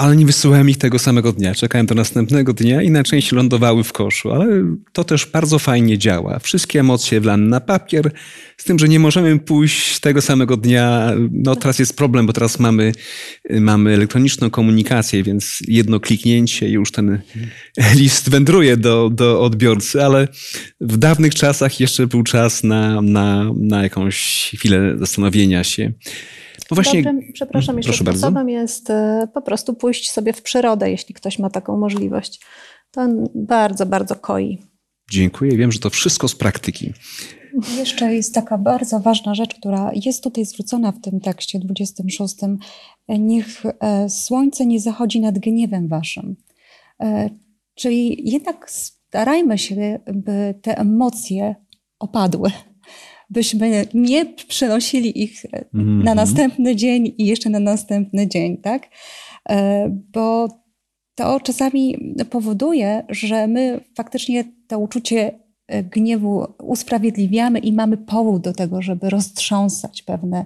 ale 0.00 0.16
nie 0.16 0.26
wysyłałem 0.26 0.70
ich 0.70 0.78
tego 0.78 0.98
samego 0.98 1.32
dnia. 1.32 1.54
Czekałem 1.54 1.86
do 1.86 1.94
następnego 1.94 2.52
dnia 2.52 2.82
i 2.82 2.90
na 2.90 3.04
części 3.04 3.34
lądowały 3.34 3.84
w 3.84 3.92
koszu, 3.92 4.32
ale 4.32 4.46
to 4.92 5.04
też 5.04 5.26
bardzo 5.26 5.58
fajnie 5.58 5.98
działa. 5.98 6.38
Wszystkie 6.38 6.80
emocje 6.80 7.20
wlane 7.20 7.46
na 7.46 7.60
papier, 7.60 8.12
z 8.56 8.64
tym, 8.64 8.78
że 8.78 8.88
nie 8.88 8.98
możemy 8.98 9.38
pójść 9.38 10.00
tego 10.00 10.22
samego 10.22 10.56
dnia. 10.56 11.12
No 11.32 11.56
teraz 11.56 11.78
jest 11.78 11.96
problem, 11.96 12.26
bo 12.26 12.32
teraz 12.32 12.58
mamy, 12.58 12.92
mamy 13.50 13.94
elektroniczną 13.94 14.50
komunikację, 14.50 15.22
więc 15.22 15.58
jedno 15.68 16.00
kliknięcie 16.00 16.68
i 16.68 16.72
już 16.72 16.92
ten 16.92 17.20
list 18.00 18.30
wędruje 18.30 18.76
do, 18.76 19.10
do 19.12 19.42
odbiorcy, 19.42 20.04
ale 20.04 20.28
w 20.80 20.96
dawnych 20.96 21.34
czasach 21.34 21.80
jeszcze 21.80 22.06
był 22.06 22.22
czas 22.22 22.64
na, 22.64 23.02
na, 23.02 23.52
na 23.56 23.82
jakąś 23.82 24.50
chwilę 24.54 24.94
zastanowienia 24.98 25.64
się. 25.64 25.92
No 26.70 26.74
właśnie, 26.74 27.02
Dobrym, 27.02 27.32
przepraszam, 27.32 27.76
jeszcze 27.76 27.90
Proszę 27.90 28.04
bardzo. 28.04 28.18
sposobem 28.20 28.48
jest 28.48 28.90
e, 28.90 29.28
po 29.34 29.42
prostu 29.42 29.74
pójść 29.74 30.10
sobie 30.10 30.32
w 30.32 30.42
przyrodę, 30.42 30.90
jeśli 30.90 31.14
ktoś 31.14 31.38
ma 31.38 31.50
taką 31.50 31.76
możliwość. 31.76 32.40
To 32.90 33.08
bardzo, 33.34 33.86
bardzo 33.86 34.16
koi. 34.16 34.58
dziękuję. 35.10 35.56
Wiem, 35.56 35.72
że 35.72 35.78
to 35.78 35.90
wszystko 35.90 36.28
z 36.28 36.34
praktyki. 36.34 36.92
Jeszcze 37.78 38.14
jest 38.14 38.34
taka 38.34 38.58
bardzo 38.58 39.00
ważna 39.00 39.34
rzecz, 39.34 39.54
która 39.54 39.90
jest 40.04 40.22
tutaj 40.22 40.44
zwrócona 40.44 40.92
w 40.92 41.00
tym 41.00 41.20
tekście 41.20 41.58
26. 41.58 42.36
Niech 43.08 43.62
e, 43.80 44.10
słońce 44.10 44.66
nie 44.66 44.80
zachodzi 44.80 45.20
nad 45.20 45.38
gniewem 45.38 45.88
waszym. 45.88 46.36
E, 47.00 47.30
Czyli 47.74 48.30
jednak 48.30 48.70
starajmy 48.70 49.58
się, 49.58 49.98
by 50.14 50.54
te 50.62 50.78
emocje 50.78 51.54
opadły. 51.98 52.50
Byśmy 53.30 53.86
nie 53.94 54.26
przenosili 54.26 55.22
ich 55.22 55.44
na 55.52 55.80
Mhm. 55.80 56.16
następny 56.16 56.76
dzień 56.76 57.14
i 57.18 57.26
jeszcze 57.26 57.50
na 57.50 57.60
następny 57.60 58.28
dzień, 58.28 58.56
tak? 58.56 58.88
E, 59.48 59.88
Bo 60.12 60.48
to 61.14 61.40
czasami 61.40 62.14
powoduje, 62.30 63.04
że 63.08 63.46
my 63.46 63.80
faktycznie 63.96 64.44
to 64.66 64.78
uczucie 64.78 65.38
e, 65.66 65.82
gniewu 65.84 66.46
usprawiedliwiamy 66.62 67.58
i 67.58 67.72
mamy 67.72 67.96
powód 67.96 68.42
do 68.42 68.52
tego, 68.52 68.82
żeby 68.82 69.10
roztrząsać 69.10 70.02
pewne 70.02 70.44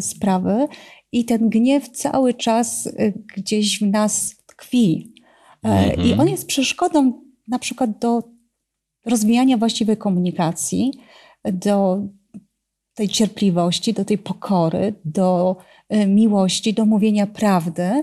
sprawy, 0.00 0.68
i 1.12 1.24
ten 1.24 1.48
gniew 1.48 1.88
cały 1.88 2.34
czas 2.34 2.88
gdzieś 3.36 3.78
w 3.78 3.86
nas 3.86 4.36
tkwi. 4.46 5.14
E, 5.64 5.94
I 5.94 6.12
on 6.12 6.28
jest 6.28 6.46
przeszkodą 6.46 7.12
na 7.48 7.58
przykład 7.58 7.98
do 7.98 8.22
rozwijania 9.06 9.56
właściwej 9.56 9.96
komunikacji, 9.96 10.92
do 11.52 12.02
tej 12.94 13.08
cierpliwości, 13.08 13.92
do 13.92 14.04
tej 14.04 14.18
pokory, 14.18 14.94
do 15.04 15.56
e, 15.88 16.06
miłości, 16.06 16.74
do 16.74 16.86
mówienia 16.86 17.26
prawdy, 17.26 18.02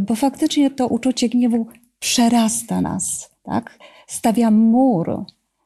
bo 0.00 0.14
faktycznie 0.14 0.70
to 0.70 0.86
uczucie 0.86 1.28
gniewu 1.28 1.66
przerasta 1.98 2.80
nas, 2.80 3.30
tak? 3.42 3.78
Stawia 4.06 4.50
mur. 4.50 5.24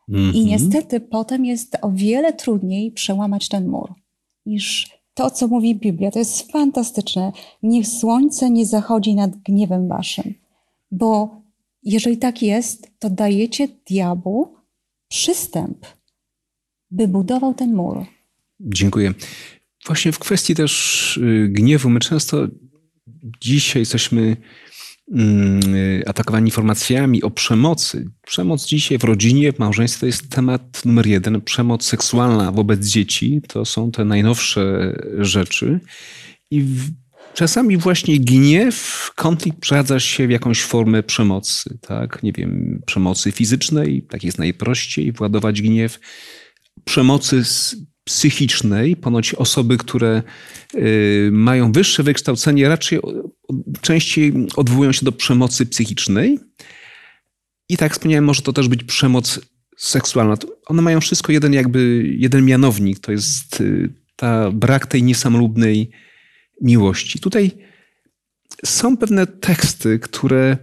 I 0.09 0.14
Mhm. 0.14 0.44
niestety 0.46 1.00
potem 1.00 1.44
jest 1.44 1.76
o 1.83 1.90
wiele 1.90 2.33
trudniej 2.33 2.92
przełamać 2.92 3.48
ten 3.48 3.68
mur 3.68 3.94
niż 4.48 4.90
to, 5.14 5.31
co 5.31 5.48
mówi 5.48 5.74
Biblia. 5.74 6.11
To 6.11 6.18
jest 6.18 6.52
fantastyczne. 6.52 7.33
Niech 7.62 7.88
słońce 7.88 8.50
nie 8.50 8.66
zachodzi 8.66 9.14
nad 9.14 9.37
gniewem 9.37 9.88
waszym, 9.88 10.35
bo 10.90 11.40
jeżeli 11.83 12.16
tak 12.16 12.42
jest, 12.42 12.90
to 12.98 13.11
dajecie 13.11 13.68
diabłu 13.90 14.54
przystęp, 15.09 15.87
by 16.90 17.09
budował 17.09 17.54
ten 17.54 17.74
mur. 17.74 18.07
Dziękuję. 18.60 19.14
Właśnie 19.86 20.12
w 20.12 20.18
kwestii 20.18 20.54
też 20.54 21.16
y, 21.16 21.48
gniewu, 21.50 21.90
my 21.90 22.00
często 22.00 22.48
dzisiaj 23.40 23.82
jesteśmy 23.82 24.36
mm, 25.12 25.74
y, 25.74 26.02
atakowani 26.06 26.48
informacjami 26.48 27.22
o 27.22 27.30
przemocy. 27.30 28.10
Przemoc 28.26 28.66
dzisiaj 28.66 28.98
w 28.98 29.04
rodzinie, 29.04 29.52
w 29.52 29.58
małżeństwie 29.58 30.00
to 30.00 30.06
jest 30.06 30.28
temat 30.28 30.84
numer 30.84 31.06
jeden. 31.06 31.40
Przemoc 31.40 31.84
seksualna 31.84 32.52
wobec 32.52 32.86
dzieci 32.86 33.40
to 33.48 33.64
są 33.64 33.90
te 33.90 34.04
najnowsze 34.04 34.94
rzeczy. 35.18 35.80
I 36.50 36.64
czasami 37.34 37.76
właśnie 37.76 38.20
gniew, 38.20 39.10
konflikt 39.16 39.58
przeradza 39.60 40.00
się 40.00 40.26
w 40.26 40.30
jakąś 40.30 40.62
formę 40.62 41.02
przemocy, 41.02 41.78
tak? 41.80 42.22
Nie 42.22 42.32
wiem, 42.32 42.82
przemocy 42.86 43.32
fizycznej, 43.32 44.02
tak 44.02 44.24
jest 44.24 44.38
najprościej 44.38 45.12
władować 45.12 45.62
gniew, 45.62 46.00
przemocy 46.84 47.44
psychicznej. 48.08 48.96
Ponoć 48.96 49.34
osoby, 49.34 49.76
które 49.76 50.22
y, 50.74 51.28
mają 51.32 51.72
wyższe 51.72 52.02
wykształcenie, 52.02 52.68
raczej 52.68 52.98
częściej 53.80 54.32
odwołują 54.56 54.92
się 54.92 55.04
do 55.04 55.12
przemocy 55.12 55.66
psychicznej. 55.66 56.38
I 57.68 57.76
tak 57.76 57.82
jak 57.82 57.92
wspomniałem, 57.92 58.24
może 58.24 58.42
to 58.42 58.52
też 58.52 58.68
być 58.68 58.84
przemoc 58.84 59.40
seksualna. 59.76 60.36
One 60.66 60.82
mają 60.82 61.00
wszystko 61.00 61.32
jeden 61.32 61.52
jakby, 61.52 62.04
jeden 62.18 62.44
mianownik. 62.44 62.98
To 62.98 63.12
jest 63.12 63.60
y, 63.60 63.92
ta 64.16 64.50
brak 64.52 64.86
tej 64.86 65.02
niesamolubnej 65.02 65.90
miłości. 66.62 67.18
Tutaj 67.20 67.50
są 68.64 68.96
pewne 68.96 69.26
teksty, 69.26 69.98
które 69.98 70.56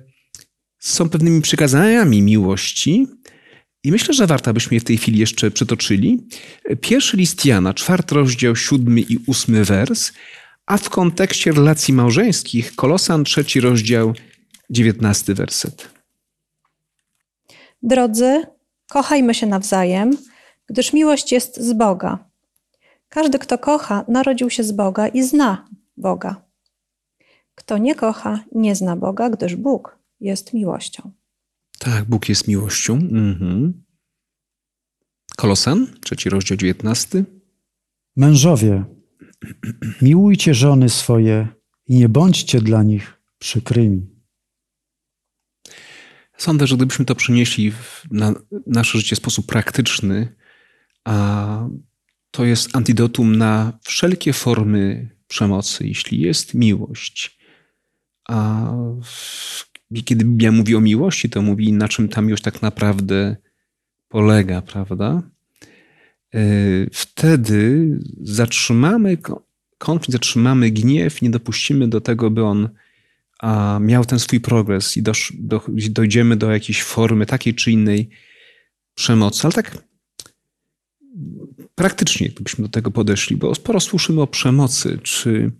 są 0.79 1.09
pewnymi 1.09 1.41
przykazaniami 1.41 2.21
miłości, 2.21 3.07
i 3.85 3.91
myślę, 3.91 4.13
że 4.13 4.27
warto, 4.27 4.51
abyśmy 4.51 4.75
je 4.75 4.81
w 4.81 4.83
tej 4.83 4.97
chwili 4.97 5.19
jeszcze 5.19 5.51
przytoczyli. 5.51 6.27
Pierwszy 6.81 7.17
list 7.17 7.45
Jana, 7.45 7.73
czwarty 7.73 8.15
rozdział, 8.15 8.55
siódmy 8.55 9.01
i 9.01 9.17
ósmy 9.27 9.65
wers, 9.65 10.11
a 10.65 10.77
w 10.77 10.89
kontekście 10.89 11.51
relacji 11.51 11.93
małżeńskich 11.93 12.75
Kolosan, 12.75 13.23
trzeci 13.23 13.59
rozdział, 13.59 14.13
dziewiętnasty 14.69 15.33
werset. 15.33 15.89
Drodzy, 17.83 18.43
kochajmy 18.89 19.33
się 19.33 19.47
nawzajem, 19.47 20.17
gdyż 20.67 20.93
miłość 20.93 21.31
jest 21.31 21.59
z 21.59 21.73
Boga. 21.73 22.29
Każdy, 23.09 23.39
kto 23.39 23.57
kocha, 23.57 24.05
narodził 24.07 24.49
się 24.49 24.63
z 24.63 24.71
Boga 24.71 25.07
i 25.07 25.23
zna 25.23 25.67
Boga. 25.97 26.41
Kto 27.55 27.77
nie 27.77 27.95
kocha, 27.95 28.39
nie 28.51 28.75
zna 28.75 28.95
Boga, 28.95 29.29
gdyż 29.29 29.55
Bóg 29.55 29.97
jest 30.21 30.53
miłością. 30.53 31.11
Tak, 31.85 32.05
Bóg 32.05 32.29
jest 32.29 32.47
miłością. 32.47 32.93
Mhm. 32.93 33.83
Kolosan, 35.37 35.87
trzeci 36.01 36.29
rozdział, 36.29 36.57
dziewiętnasty. 36.57 37.25
Mężowie, 38.15 38.85
miłujcie 40.01 40.53
żony 40.53 40.89
swoje 40.89 41.47
i 41.87 41.95
nie 41.95 42.09
bądźcie 42.09 42.61
dla 42.61 42.83
nich 42.83 43.21
przykrymi. 43.39 44.07
Sądzę, 46.37 46.67
że 46.67 46.75
gdybyśmy 46.75 47.05
to 47.05 47.15
przenieśli 47.15 47.73
na 48.11 48.33
nasze 48.67 48.97
życie 48.97 49.15
w 49.15 49.19
sposób 49.19 49.45
praktyczny, 49.45 50.35
a 51.03 51.67
to 52.31 52.45
jest 52.45 52.75
antidotum 52.75 53.35
na 53.35 53.79
wszelkie 53.83 54.33
formy 54.33 55.09
przemocy, 55.27 55.87
jeśli 55.87 56.19
jest 56.19 56.53
miłość. 56.53 57.39
A 58.29 58.71
kiedy 60.05 60.25
Biblia 60.25 60.51
mówi 60.51 60.75
o 60.75 60.81
miłości, 60.81 61.29
to 61.29 61.41
mówi, 61.41 61.73
na 61.73 61.87
czym 61.87 62.09
ta 62.09 62.21
miłość 62.21 62.43
tak 62.43 62.61
naprawdę 62.61 63.35
polega, 64.09 64.61
prawda? 64.61 65.21
E, 66.33 66.39
wtedy 66.91 67.89
zatrzymamy 68.21 69.17
konflikt, 69.77 70.11
zatrzymamy 70.11 70.71
gniew, 70.71 71.21
nie 71.21 71.29
dopuścimy 71.29 71.87
do 71.87 72.01
tego, 72.01 72.31
by 72.31 72.43
on 72.43 72.69
miał 73.79 74.05
ten 74.05 74.19
swój 74.19 74.39
progres 74.39 74.97
i 74.97 75.03
dojdziemy 75.89 76.35
do 76.35 76.51
jakiejś 76.51 76.83
formy 76.83 77.25
takiej 77.25 77.53
czy 77.53 77.71
innej 77.71 78.09
przemocy. 78.95 79.41
Ale 79.43 79.53
tak 79.53 79.77
praktycznie, 81.75 82.29
gdybyśmy 82.29 82.63
do 82.63 82.69
tego 82.69 82.91
podeszli, 82.91 83.37
bo 83.37 83.55
sporo 83.55 83.79
słyszymy 83.79 84.21
o 84.21 84.27
przemocy. 84.27 84.99
Czy 85.03 85.51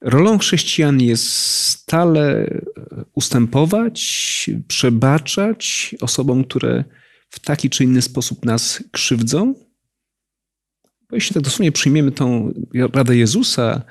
rolą 0.00 0.38
chrześcijan 0.38 1.00
jest 1.00 1.32
stale 1.66 2.50
ustępować, 3.14 4.50
przebaczać 4.68 5.94
osobom, 6.00 6.44
które 6.44 6.84
w 7.30 7.40
taki 7.40 7.70
czy 7.70 7.84
inny 7.84 8.02
sposób 8.02 8.44
nas 8.44 8.84
krzywdzą? 8.90 9.54
Bo 11.10 11.16
jeśli 11.16 11.34
tak 11.34 11.42
dosłownie 11.42 11.72
przyjmiemy 11.72 12.12
tą 12.12 12.52
radę 12.92 13.16
Jezusa, 13.16 13.82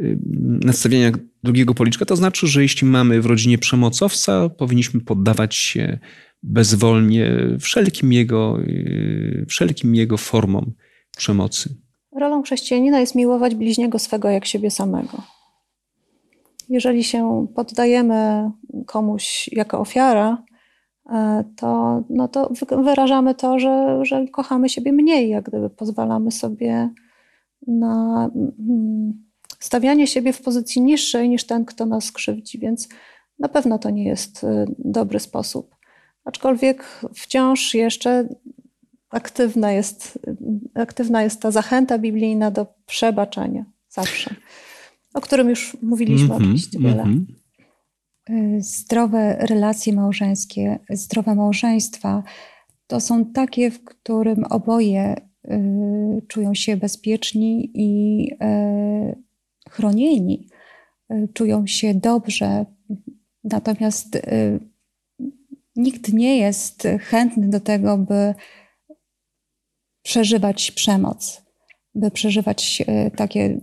y, 0.00 0.18
nastawienia 0.64 1.12
drugiego 1.42 1.74
policzka, 1.74 2.04
to 2.04 2.16
znaczy, 2.16 2.46
że 2.46 2.62
jeśli 2.62 2.88
mamy 2.88 3.20
w 3.20 3.26
rodzinie 3.26 3.58
przemocowca, 3.58 4.48
powinniśmy 4.48 5.00
poddawać 5.00 5.54
się 5.54 5.98
bezwolnie 6.42 7.36
wszelkim 7.60 8.12
jego, 8.12 8.60
y, 8.60 9.46
wszelkim 9.48 9.94
jego 9.94 10.16
formom 10.16 10.72
przemocy. 11.16 11.74
Rolą 12.16 12.42
chrześcijanina 12.42 13.00
jest 13.00 13.14
miłować 13.14 13.54
bliźniego 13.54 13.98
swego 13.98 14.30
jak 14.30 14.46
siebie 14.46 14.70
samego. 14.70 15.35
Jeżeli 16.68 17.04
się 17.04 17.46
poddajemy 17.54 18.50
komuś 18.86 19.48
jako 19.52 19.80
ofiara, 19.80 20.44
e, 21.10 21.44
to, 21.56 22.02
no 22.10 22.28
to 22.28 22.50
wyrażamy 22.70 23.34
to, 23.34 23.58
że, 23.58 23.98
że 24.02 24.28
kochamy 24.28 24.68
siebie 24.68 24.92
mniej, 24.92 25.28
jak 25.28 25.44
gdyby 25.44 25.70
pozwalamy 25.70 26.30
sobie 26.30 26.90
na 27.66 28.30
mm, 28.34 29.26
stawianie 29.60 30.06
siebie 30.06 30.32
w 30.32 30.42
pozycji 30.42 30.82
niższej 30.82 31.28
niż 31.28 31.44
ten, 31.46 31.64
kto 31.64 31.86
nas 31.86 32.12
krzywdzi, 32.12 32.58
więc 32.58 32.88
na 33.38 33.48
pewno 33.48 33.78
to 33.78 33.90
nie 33.90 34.04
jest 34.04 34.44
e, 34.44 34.66
dobry 34.78 35.20
sposób. 35.20 35.76
Aczkolwiek 36.24 37.00
wciąż 37.14 37.74
jeszcze 37.74 38.28
aktywna 39.10 39.72
jest, 39.72 40.18
aktywna 40.74 41.22
jest 41.22 41.42
ta 41.42 41.50
zachęta 41.50 41.98
biblijna 41.98 42.50
do 42.50 42.66
przebaczenia 42.86 43.64
zawsze, 43.88 44.34
o 45.16 45.20
którym 45.20 45.48
już 45.48 45.76
mówiliśmy 45.82 46.26
mm 46.26 46.38
-hmm, 46.38 46.42
oczywiście 46.42 46.78
wiele. 46.78 47.02
Mm 47.02 47.26
-hmm. 47.26 48.60
Zdrowe 48.60 49.36
relacje 49.40 49.92
małżeńskie, 49.92 50.78
zdrowe 50.90 51.34
małżeństwa 51.34 52.22
to 52.86 53.00
są 53.00 53.24
takie, 53.24 53.70
w 53.70 53.84
którym 53.84 54.44
oboje 54.44 55.16
y, 55.44 56.22
czują 56.28 56.54
się 56.54 56.76
bezpieczni 56.76 57.70
i 57.74 58.30
y, 58.32 59.22
chronieni, 59.70 60.48
y, 61.12 61.28
czują 61.34 61.66
się 61.66 61.94
dobrze. 61.94 62.66
Natomiast 63.44 64.16
y, 64.16 64.60
nikt 65.76 66.12
nie 66.12 66.38
jest 66.38 66.88
chętny 67.00 67.48
do 67.48 67.60
tego, 67.60 67.98
by 67.98 68.34
przeżywać 70.02 70.70
przemoc, 70.70 71.42
by 71.94 72.10
przeżywać 72.10 72.82
e, 72.86 73.10
takie 73.10 73.60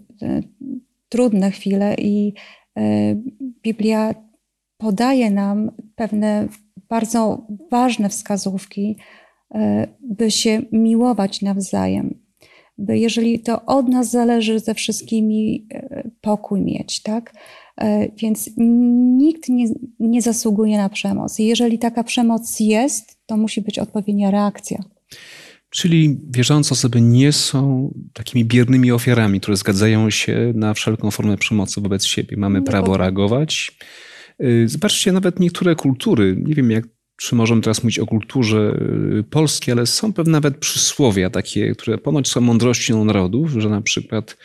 trudne 1.13 1.51
chwile 1.51 1.95
i 1.97 2.33
e, 2.77 3.15
Biblia 3.63 4.15
podaje 4.77 5.31
nam 5.31 5.71
pewne 5.95 6.47
bardzo 6.89 7.47
ważne 7.71 8.09
wskazówki, 8.09 8.97
by 10.01 10.31
się 10.31 10.61
miłować 10.71 11.41
nawzajem, 11.41 12.19
by 12.77 12.97
jeżeli 12.97 13.39
to 13.39 13.65
od 13.65 13.87
nas 13.89 14.09
zależy 14.09 14.59
ze 14.59 14.73
wszystkimi 14.73 15.67
pokój 16.21 16.61
mieć, 16.61 17.01
tak? 17.01 17.33
Więc 18.17 18.49
nikt 19.17 19.49
nie, 19.49 19.65
nie 19.99 20.21
zasługuje 20.21 20.77
na 20.77 20.89
przemoc. 20.89 21.39
Jeżeli 21.39 21.79
taka 21.79 22.03
przemoc 22.03 22.59
jest, 22.59 23.17
to 23.25 23.37
musi 23.37 23.61
być 23.61 23.79
odpowiednia 23.79 24.31
reakcja. 24.31 24.77
Czyli 25.73 26.19
wierzące 26.29 26.73
osoby 26.73 27.01
nie 27.01 27.31
są 27.31 27.93
takimi 28.13 28.45
biernymi 28.45 28.91
ofiarami, 28.91 29.39
które 29.39 29.57
zgadzają 29.57 30.09
się 30.09 30.51
na 30.55 30.73
wszelką 30.73 31.11
formę 31.11 31.37
przemocy 31.37 31.81
wobec 31.81 32.05
siebie. 32.05 32.37
Mamy 32.37 32.59
no 32.59 32.65
prawo 32.65 32.97
reagować. 32.97 33.77
Y, 34.43 34.67
zobaczcie, 34.67 35.11
nawet 35.11 35.39
niektóre 35.39 35.75
kultury, 35.75 36.35
nie 36.45 36.55
wiem 36.55 36.71
jak, 36.71 36.85
czy 37.17 37.35
możemy 37.35 37.61
teraz 37.61 37.83
mówić 37.83 37.99
o 37.99 38.05
kulturze 38.05 38.79
y, 39.19 39.23
polskiej, 39.23 39.71
ale 39.71 39.85
są 39.85 40.13
pewne 40.13 40.31
nawet 40.31 40.57
przysłowia 40.57 41.29
takie, 41.29 41.75
które 41.75 41.97
ponoć 41.97 42.27
są 42.27 42.41
mądrością 42.41 43.05
narodów, 43.05 43.51
że 43.51 43.69
na 43.69 43.81
przykład 43.81 44.37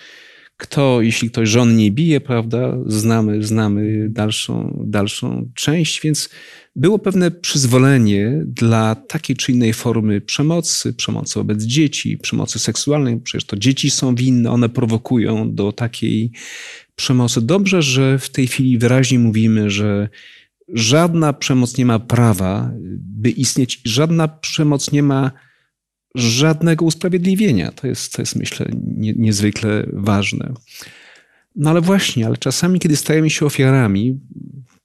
kto, 0.58 1.02
jeśli 1.02 1.30
ktoś 1.30 1.48
żon 1.48 1.76
nie 1.76 1.90
bije, 1.90 2.20
prawda, 2.20 2.78
znamy, 2.86 3.42
znamy 3.42 4.08
dalszą, 4.08 4.82
dalszą 4.86 5.50
część, 5.54 6.00
więc 6.00 6.30
było 6.76 6.98
pewne 6.98 7.30
przyzwolenie 7.30 8.42
dla 8.46 8.94
takiej 8.94 9.36
czy 9.36 9.52
innej 9.52 9.72
formy 9.72 10.20
przemocy, 10.20 10.94
przemocy 10.94 11.38
wobec 11.38 11.62
dzieci, 11.62 12.18
przemocy 12.18 12.58
seksualnej. 12.58 13.20
Przecież 13.20 13.44
to 13.44 13.56
dzieci 13.56 13.90
są 13.90 14.14
winne, 14.14 14.50
one 14.50 14.68
prowokują 14.68 15.54
do 15.54 15.72
takiej 15.72 16.32
przemocy. 16.96 17.42
Dobrze, 17.42 17.82
że 17.82 18.18
w 18.18 18.30
tej 18.30 18.46
chwili 18.46 18.78
wyraźnie 18.78 19.18
mówimy, 19.18 19.70
że 19.70 20.09
żadna 20.68 21.32
przemoc 21.32 21.78
nie 21.78 21.86
ma 21.86 21.98
prawa, 21.98 22.70
by 22.98 23.30
istnieć, 23.30 23.80
żadna 23.84 24.28
przemoc 24.28 24.92
nie 24.92 25.02
ma 25.02 25.30
żadnego 26.14 26.84
usprawiedliwienia. 26.84 27.72
To 27.72 27.86
jest, 27.86 28.12
to 28.12 28.22
jest 28.22 28.36
myślę, 28.36 28.66
nie, 28.96 29.12
niezwykle 29.12 29.86
ważne. 29.92 30.52
No 31.56 31.70
ale 31.70 31.80
właśnie, 31.80 32.26
ale 32.26 32.36
czasami, 32.36 32.80
kiedy 32.80 32.96
stajemy 32.96 33.30
się 33.30 33.46
ofiarami, 33.46 34.20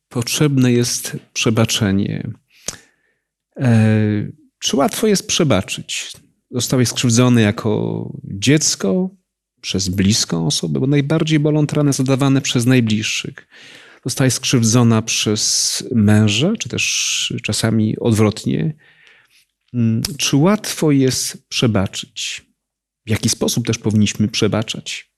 potrzebne 0.10 0.72
jest 0.72 1.18
przebaczenie. 1.34 2.32
E, 3.58 4.28
czy 4.60 4.78
łatwo 4.78 5.08
jest 5.08 5.28
przebaczyć? 5.28 6.12
Zostałeś 6.52 6.90
skrzywdzony 6.90 7.42
jako 7.42 8.12
dziecko 8.24 9.10
przez 9.62 9.90
bliską 9.90 10.48
osobę, 10.48 10.80
bo 10.80 10.88
najbardziej 10.88 11.40
bolą 11.40 11.66
rany 11.74 11.94
zadawane 11.94 12.42
przez 12.42 12.66
najbliższych. 12.66 13.48
Zostałeś 14.06 14.34
skrzywdzona 14.34 15.02
przez 15.02 15.84
męża, 15.96 16.54
czy 16.60 16.70
też 16.70 17.34
czasami 17.44 18.00
odwrotnie. 18.00 18.74
Mm, 19.74 20.02
czy 20.18 20.38
łatwo 20.38 20.92
jest 20.92 21.48
przebaczyć? 21.48 22.54
w 23.06 23.10
jaki 23.10 23.30
sposób 23.30 23.68
też 23.68 23.78
powinniśmy 23.78 24.28
przebaczać. 24.28 25.14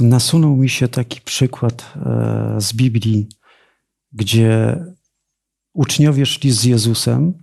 Nasunął 0.00 0.56
mi 0.56 0.68
się 0.68 0.88
taki 0.88 1.20
przykład 1.20 1.92
e, 1.96 2.56
z 2.58 2.72
Biblii, 2.72 3.28
gdzie 4.12 4.84
uczniowie 5.74 6.26
szli 6.26 6.52
z 6.52 6.64
Jezusem 6.64 7.34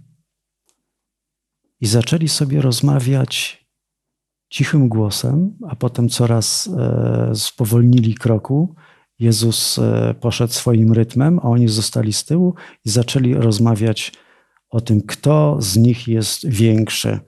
i 1.82 1.88
zaczęli 1.88 2.28
sobie 2.28 2.62
rozmawiać 2.62 3.66
cichym 4.50 4.90
głosem, 4.90 5.58
a 5.68 5.76
potem 5.76 6.10
coraz 6.10 6.68
e, 6.68 7.32
spowolnili 7.36 8.16
kroku. 8.16 8.76
Jezus 9.20 9.80
e, 9.80 10.16
poszedł 10.22 10.54
swoim 10.54 10.94
rytmem, 10.94 11.40
a 11.40 11.44
oni 11.44 11.68
zostali 11.68 12.14
z 12.14 12.26
tyłu 12.26 12.56
i 12.86 12.90
zaczęli 12.90 13.34
rozmawiać 13.34 14.14
o 14.70 14.82
tym, 14.82 15.02
kto 15.02 15.58
z 15.60 15.78
nich 15.78 16.08
jest 16.08 16.48
większy. 16.48 17.20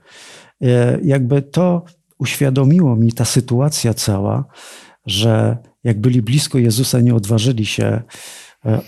Jakby 1.03 1.41
to 1.41 1.83
uświadomiło 2.19 2.95
mi 2.95 3.11
ta 3.11 3.25
sytuacja 3.25 3.93
cała, 3.93 4.45
że 5.05 5.57
jak 5.83 6.01
byli 6.01 6.21
blisko 6.21 6.57
Jezusa, 6.57 6.99
nie 6.99 7.15
odważyli 7.15 7.65
się 7.65 7.83
e, 7.85 8.03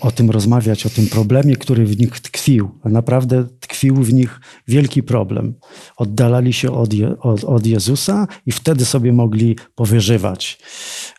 o 0.00 0.10
tym 0.10 0.30
rozmawiać, 0.30 0.86
o 0.86 0.90
tym 0.90 1.06
problemie, 1.06 1.56
który 1.56 1.86
w 1.86 1.98
nich 1.98 2.20
tkwił. 2.20 2.70
A 2.82 2.88
naprawdę 2.88 3.46
tkwił 3.60 3.94
w 3.94 4.12
nich 4.12 4.40
wielki 4.68 5.02
problem. 5.02 5.54
Oddalali 5.96 6.52
się 6.52 6.72
od, 6.72 6.92
Je 6.92 7.18
od, 7.18 7.44
od 7.44 7.66
Jezusa 7.66 8.26
i 8.46 8.52
wtedy 8.52 8.84
sobie 8.84 9.12
mogli 9.12 9.56
powyżywać. 9.74 10.58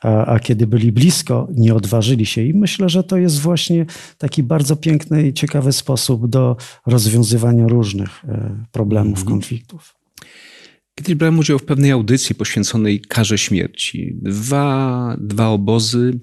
A, 0.01 0.25
a, 0.25 0.39
kiedy 0.39 0.67
byli 0.67 0.91
blisko, 0.91 1.47
nie 1.51 1.75
odważyli 1.75 2.25
się. 2.25 2.43
I 2.43 2.53
myślę, 2.53 2.89
że 2.89 3.03
to 3.03 3.17
jest 3.17 3.39
właśnie 3.39 3.85
taki 4.17 4.43
bardzo 4.43 4.75
piękny 4.75 5.27
i 5.27 5.33
ciekawy 5.33 5.71
sposób 5.73 6.27
do 6.27 6.57
rozwiązywania 6.85 7.67
różnych 7.67 8.25
e, 8.25 8.63
problemów, 8.71 9.19
-hmm. 9.19 9.27
konfliktów. 9.27 9.95
Kiedyś 10.95 11.15
brałem 11.15 11.39
udział 11.39 11.59
w 11.59 11.65
pewnej 11.65 11.91
audycji 11.91 12.35
poświęconej 12.35 13.01
karze 13.01 13.37
śmierci. 13.37 14.15
Dwa, 14.21 15.17
dwa 15.19 15.47
obozy, 15.47 16.19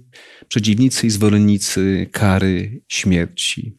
przeciwnicy 0.52 1.06
i 1.06 1.10
zwolennicy 1.10 2.08
kary 2.12 2.82
śmierci. 2.88 3.78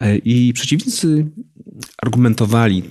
E, 0.00 0.16
I 0.16 0.52
przeciwnicy 0.52 1.26
argumentowali 2.02 2.82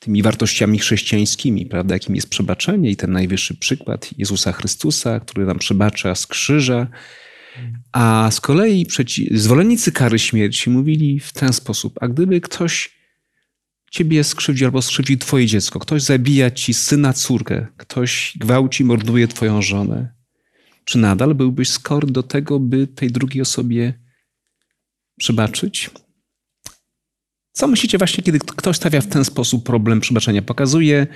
tymi 0.00 0.22
wartościami 0.22 0.78
chrześcijańskimi, 0.78 1.66
prawda, 1.66 1.94
jakim 1.94 2.14
jest 2.16 2.28
przebaczenie 2.28 2.90
i 2.90 2.96
ten 2.96 3.12
najwyższy 3.12 3.54
przykład 3.54 4.10
Jezusa 4.18 4.52
Chrystusa, 4.52 5.20
który 5.20 5.46
nam 5.46 5.58
przebacza 5.58 6.14
z 6.14 6.26
krzyża. 6.26 6.86
A 7.92 8.30
z 8.32 8.40
kolei 8.40 8.86
zwolennicy 9.30 9.92
kary 9.92 10.18
śmierci 10.18 10.70
mówili 10.70 11.20
w 11.20 11.32
ten 11.32 11.52
sposób, 11.52 11.98
a 12.00 12.08
gdyby 12.08 12.40
ktoś 12.40 12.98
ciebie 13.90 14.24
skrzywdzi 14.24 14.64
albo 14.64 14.82
skrzywdzi 14.82 15.18
twoje 15.18 15.46
dziecko, 15.46 15.78
ktoś 15.78 16.02
zabija 16.02 16.50
ci 16.50 16.74
syna, 16.74 17.12
córkę, 17.12 17.66
ktoś 17.76 18.32
gwałci, 18.36 18.84
morduje 18.84 19.28
twoją 19.28 19.62
żonę, 19.62 20.21
czy 20.84 20.98
nadal 20.98 21.34
byłbyś 21.34 21.70
skory 21.70 22.06
do 22.06 22.22
tego, 22.22 22.60
by 22.60 22.86
tej 22.86 23.10
drugiej 23.10 23.42
osobie 23.42 23.94
przebaczyć? 25.18 25.90
Co 27.52 27.66
myślicie 27.66 27.98
właśnie, 27.98 28.24
kiedy 28.24 28.38
ktoś 28.38 28.76
stawia 28.76 29.00
w 29.00 29.06
ten 29.06 29.24
sposób 29.24 29.66
problem 29.66 30.00
przebaczenia? 30.00 30.42
Pokazuje 30.42 31.06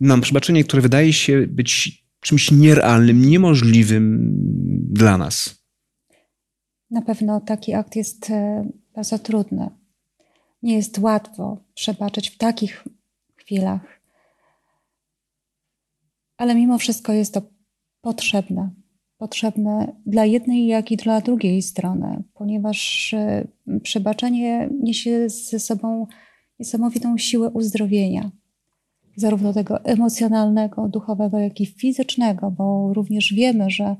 nam 0.00 0.20
przebaczenie, 0.20 0.64
które 0.64 0.82
wydaje 0.82 1.12
się 1.12 1.46
być 1.46 2.02
czymś 2.20 2.50
nierealnym, 2.50 3.22
niemożliwym 3.22 4.32
dla 4.92 5.18
nas. 5.18 5.64
Na 6.90 7.02
pewno 7.02 7.40
taki 7.40 7.74
akt 7.74 7.96
jest 7.96 8.30
e, 8.30 8.68
bardzo 8.94 9.18
trudny 9.18 9.70
nie 10.62 10.74
jest 10.74 10.98
łatwo 10.98 11.64
przebaczyć 11.74 12.30
w 12.30 12.38
takich 12.38 12.84
chwilach. 13.36 14.00
Ale 16.36 16.54
mimo 16.54 16.78
wszystko 16.78 17.12
jest 17.12 17.34
to 17.34 17.42
potrzebne. 18.00 18.70
Potrzebne 19.22 19.92
dla 20.06 20.24
jednej, 20.24 20.66
jak 20.66 20.90
i 20.90 20.96
dla 20.96 21.20
drugiej 21.20 21.62
strony, 21.62 22.22
ponieważ 22.34 23.14
e, 23.14 23.46
przebaczenie 23.82 24.68
niesie 24.80 25.28
ze 25.28 25.60
sobą 25.60 26.06
niesamowitą 26.58 27.18
siłę 27.18 27.50
uzdrowienia, 27.50 28.30
zarówno 29.16 29.52
tego 29.52 29.84
emocjonalnego, 29.84 30.88
duchowego, 30.88 31.38
jak 31.38 31.60
i 31.60 31.66
fizycznego, 31.66 32.50
bo 32.50 32.92
również 32.94 33.34
wiemy, 33.34 33.70
że 33.70 33.96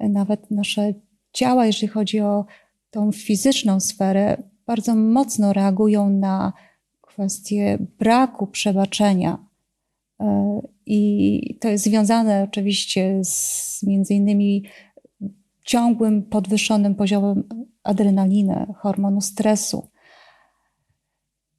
nawet 0.00 0.50
nasze 0.50 0.94
ciała, 1.32 1.66
jeżeli 1.66 1.88
chodzi 1.88 2.20
o 2.20 2.44
tą 2.90 3.12
fizyczną 3.12 3.80
sferę, 3.80 4.42
bardzo 4.66 4.94
mocno 4.94 5.52
reagują 5.52 6.10
na 6.10 6.52
kwestię 7.00 7.78
braku 7.98 8.46
przebaczenia. 8.46 9.38
I 10.86 11.58
to 11.60 11.68
jest 11.68 11.84
związane 11.84 12.42
oczywiście 12.42 13.20
z 13.24 13.82
między 13.82 14.14
innymi 14.14 14.64
ciągłym 15.64 16.22
podwyższonym 16.22 16.94
poziomem 16.94 17.48
adrenaliny, 17.82 18.66
hormonu 18.76 19.20
stresu. 19.20 19.88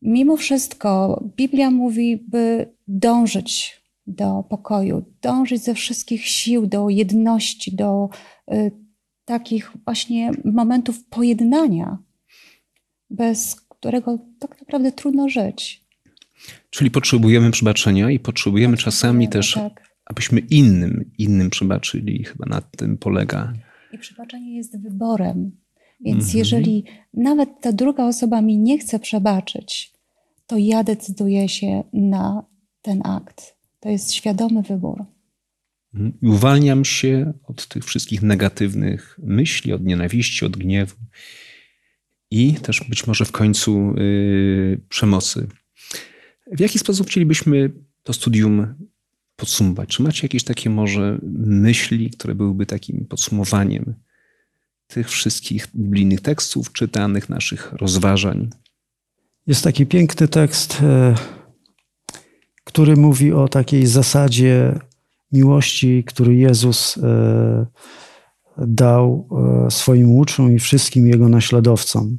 Mimo 0.01 0.37
wszystko 0.37 1.23
Biblia 1.37 1.71
mówi, 1.71 2.17
by 2.27 2.73
dążyć 2.87 3.81
do 4.07 4.43
pokoju, 4.49 5.05
dążyć 5.21 5.63
ze 5.63 5.73
wszystkich 5.73 6.27
sił 6.27 6.67
do 6.67 6.89
jedności, 6.89 7.75
do 7.75 8.09
y, 8.53 8.71
takich 9.25 9.71
właśnie 9.85 10.31
momentów 10.43 11.05
pojednania, 11.05 11.97
bez 13.09 13.55
którego 13.55 14.19
tak 14.39 14.59
naprawdę 14.59 14.91
trudno 14.91 15.29
żyć. 15.29 15.84
Czyli 16.69 16.91
potrzebujemy 16.91 17.51
przebaczenia 17.51 18.11
i 18.11 18.19
potrzebujemy 18.19 18.77
czasami 18.77 19.29
też, 19.29 19.53
tak. 19.53 19.89
abyśmy 20.05 20.39
innym, 20.39 21.11
innym 21.17 21.49
przebaczyli. 21.49 22.23
Chyba 22.23 22.45
na 22.45 22.61
tym 22.61 22.97
polega. 22.97 23.53
I 23.91 23.97
przebaczenie 23.97 24.55
jest 24.55 24.81
wyborem. 24.81 25.51
Więc 26.01 26.23
mhm. 26.23 26.37
jeżeli 26.37 26.83
nawet 27.13 27.49
ta 27.61 27.71
druga 27.71 28.03
osoba 28.03 28.41
mi 28.41 28.57
nie 28.57 28.79
chce 28.79 28.99
przebaczyć, 28.99 29.93
to 30.47 30.57
ja 30.57 30.83
decyduję 30.83 31.49
się 31.49 31.83
na 31.93 32.45
ten 32.81 33.01
akt. 33.03 33.55
To 33.79 33.89
jest 33.89 34.13
świadomy 34.13 34.61
wybór. 34.61 35.05
Mhm. 35.95 36.13
uwalniam 36.21 36.85
się 36.85 37.33
od 37.43 37.67
tych 37.67 37.85
wszystkich 37.85 38.21
negatywnych 38.21 39.19
myśli, 39.23 39.73
od 39.73 39.83
nienawiści, 39.83 40.45
od 40.45 40.57
gniewu 40.57 40.95
i 42.31 42.53
też 42.53 42.83
być 42.89 43.07
może 43.07 43.25
w 43.25 43.31
końcu 43.31 43.93
yy, 43.97 44.81
przemocy. 44.89 45.47
W 46.51 46.59
jaki 46.59 46.79
sposób 46.79 47.07
chcielibyśmy 47.07 47.71
to 48.03 48.13
studium 48.13 48.75
podsumować? 49.35 49.89
Czy 49.89 50.03
macie 50.03 50.25
jakieś 50.25 50.43
takie 50.43 50.69
może 50.69 51.19
myśli, 51.47 52.09
które 52.09 52.35
byłyby 52.35 52.65
takim 52.65 53.05
podsumowaniem 53.05 53.95
tych 54.87 55.09
wszystkich 55.09 55.67
biblijnych 55.75 56.21
tekstów, 56.21 56.71
czytanych, 56.71 57.29
naszych 57.29 57.73
rozważań? 57.73 58.49
Jest 59.47 59.63
taki 59.63 59.85
piękny 59.85 60.27
tekst, 60.27 60.81
e, 60.81 61.15
który 62.63 62.95
mówi 62.95 63.33
o 63.33 63.47
takiej 63.47 63.87
zasadzie 63.87 64.79
miłości, 65.31 66.03
który 66.07 66.35
Jezus 66.35 66.97
e, 66.97 67.65
dał 68.57 69.29
e, 69.67 69.71
swoim 69.71 70.11
uczniom 70.11 70.55
i 70.55 70.59
wszystkim 70.59 71.07
jego 71.07 71.29
naśladowcom. 71.29 72.17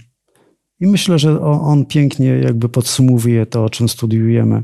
I 0.81 0.87
myślę, 0.87 1.19
że 1.19 1.41
on 1.41 1.87
pięknie 1.87 2.27
jakby 2.27 2.69
podsumowuje 2.69 3.47
to, 3.47 3.65
o 3.65 3.71
czym 3.71 3.89
studiujemy. 3.89 4.63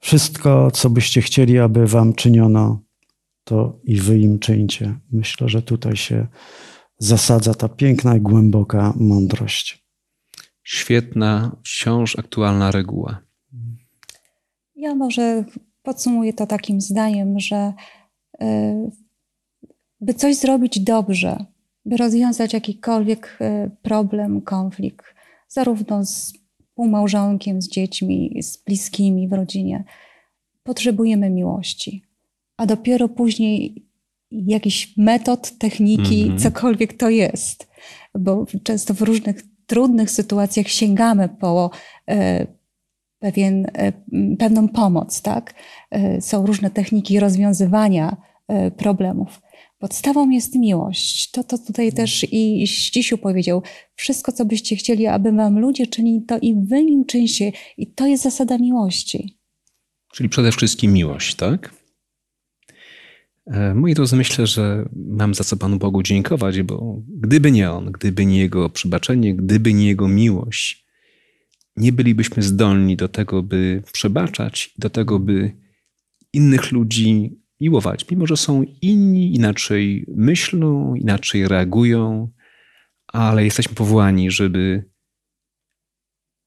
Wszystko, 0.00 0.70
co 0.70 0.90
byście 0.90 1.22
chcieli, 1.22 1.58
aby 1.58 1.86
wam 1.86 2.14
czyniono, 2.14 2.80
to 3.44 3.78
i 3.84 3.96
wy 3.96 4.18
im 4.18 4.38
czyńcie. 4.38 4.98
Myślę, 5.12 5.48
że 5.48 5.62
tutaj 5.62 5.96
się 5.96 6.26
zasadza 6.98 7.54
ta 7.54 7.68
piękna 7.68 8.16
i 8.16 8.20
głęboka 8.20 8.94
mądrość. 8.96 9.84
Świetna, 10.62 11.56
wciąż 11.64 12.18
aktualna 12.18 12.70
reguła. 12.70 13.20
Ja 14.76 14.94
może 14.94 15.44
podsumuję 15.82 16.32
to 16.32 16.46
takim 16.46 16.80
zdaniem, 16.80 17.40
że 17.40 17.72
y, 18.42 18.46
by 20.00 20.14
coś 20.14 20.36
zrobić 20.36 20.80
dobrze, 20.80 21.44
by 21.84 21.96
rozwiązać 21.96 22.52
jakikolwiek 22.52 23.38
e, 23.40 23.70
problem, 23.82 24.42
konflikt, 24.42 25.06
zarówno 25.48 26.04
z 26.04 26.32
półmałżonkiem, 26.74 27.62
z 27.62 27.68
dziećmi, 27.68 28.42
z 28.42 28.64
bliskimi 28.64 29.28
w 29.28 29.32
rodzinie, 29.32 29.84
potrzebujemy 30.62 31.30
miłości. 31.30 32.02
A 32.56 32.66
dopiero 32.66 33.08
później 33.08 33.86
jakichś 34.30 34.96
metod, 34.96 35.58
techniki, 35.58 36.22
mm 36.22 36.36
-hmm. 36.36 36.42
cokolwiek 36.42 36.92
to 36.92 37.10
jest. 37.10 37.68
Bo 38.18 38.46
często 38.62 38.94
w 38.94 39.02
różnych 39.02 39.42
trudnych 39.66 40.10
sytuacjach 40.10 40.68
sięgamy 40.68 41.28
po 41.28 41.70
e, 42.10 42.46
pewien, 43.18 43.66
e, 43.72 43.92
pewną 44.38 44.68
pomoc, 44.68 45.22
tak? 45.22 45.54
E, 45.90 46.20
są 46.20 46.46
różne 46.46 46.70
techniki 46.70 47.20
rozwiązywania 47.20 48.16
e, 48.48 48.70
problemów. 48.70 49.40
Podstawą 49.78 50.30
jest 50.30 50.54
miłość. 50.54 51.30
To, 51.30 51.44
to 51.44 51.58
tutaj 51.58 51.92
też 51.92 52.26
i 52.32 52.66
Ścisiu 52.66 53.18
powiedział. 53.18 53.62
Wszystko, 53.94 54.32
co 54.32 54.44
byście 54.44 54.76
chcieli, 54.76 55.06
aby 55.06 55.32
wam 55.32 55.58
ludzie 55.58 55.86
czynili, 55.86 56.22
to 56.26 56.38
i 56.38 56.54
wy 56.66 56.80
im 56.80 57.04
czyńcie. 57.06 57.52
I 57.76 57.86
to 57.86 58.06
jest 58.06 58.22
zasada 58.22 58.58
miłości. 58.58 59.38
Czyli 60.12 60.28
przede 60.28 60.52
wszystkim 60.52 60.92
miłość, 60.92 61.34
tak? 61.34 61.74
E, 63.46 63.74
moi 63.74 63.94
drodzy, 63.94 64.16
myślę, 64.16 64.46
że 64.46 64.88
mam 64.96 65.34
za 65.34 65.44
co 65.44 65.56
Panu 65.56 65.78
Bogu 65.78 66.02
dziękować, 66.02 66.62
bo 66.62 67.02
gdyby 67.08 67.52
nie 67.52 67.70
On, 67.70 67.92
gdyby 67.92 68.26
nie 68.26 68.38
Jego 68.38 68.70
przebaczenie, 68.70 69.34
gdyby 69.34 69.74
nie 69.74 69.86
Jego 69.86 70.08
miłość, 70.08 70.86
nie 71.76 71.92
bylibyśmy 71.92 72.42
zdolni 72.42 72.96
do 72.96 73.08
tego, 73.08 73.42
by 73.42 73.82
przebaczać, 73.92 74.74
do 74.78 74.90
tego, 74.90 75.18
by 75.18 75.52
innych 76.32 76.72
ludzi 76.72 77.38
miłować, 77.60 78.10
mimo 78.10 78.26
że 78.26 78.36
są 78.36 78.62
inni, 78.82 79.34
inaczej 79.34 80.06
myślą, 80.08 80.94
inaczej 80.94 81.48
reagują, 81.48 82.28
ale 83.06 83.44
jesteśmy 83.44 83.74
powołani, 83.74 84.30
żeby 84.30 84.90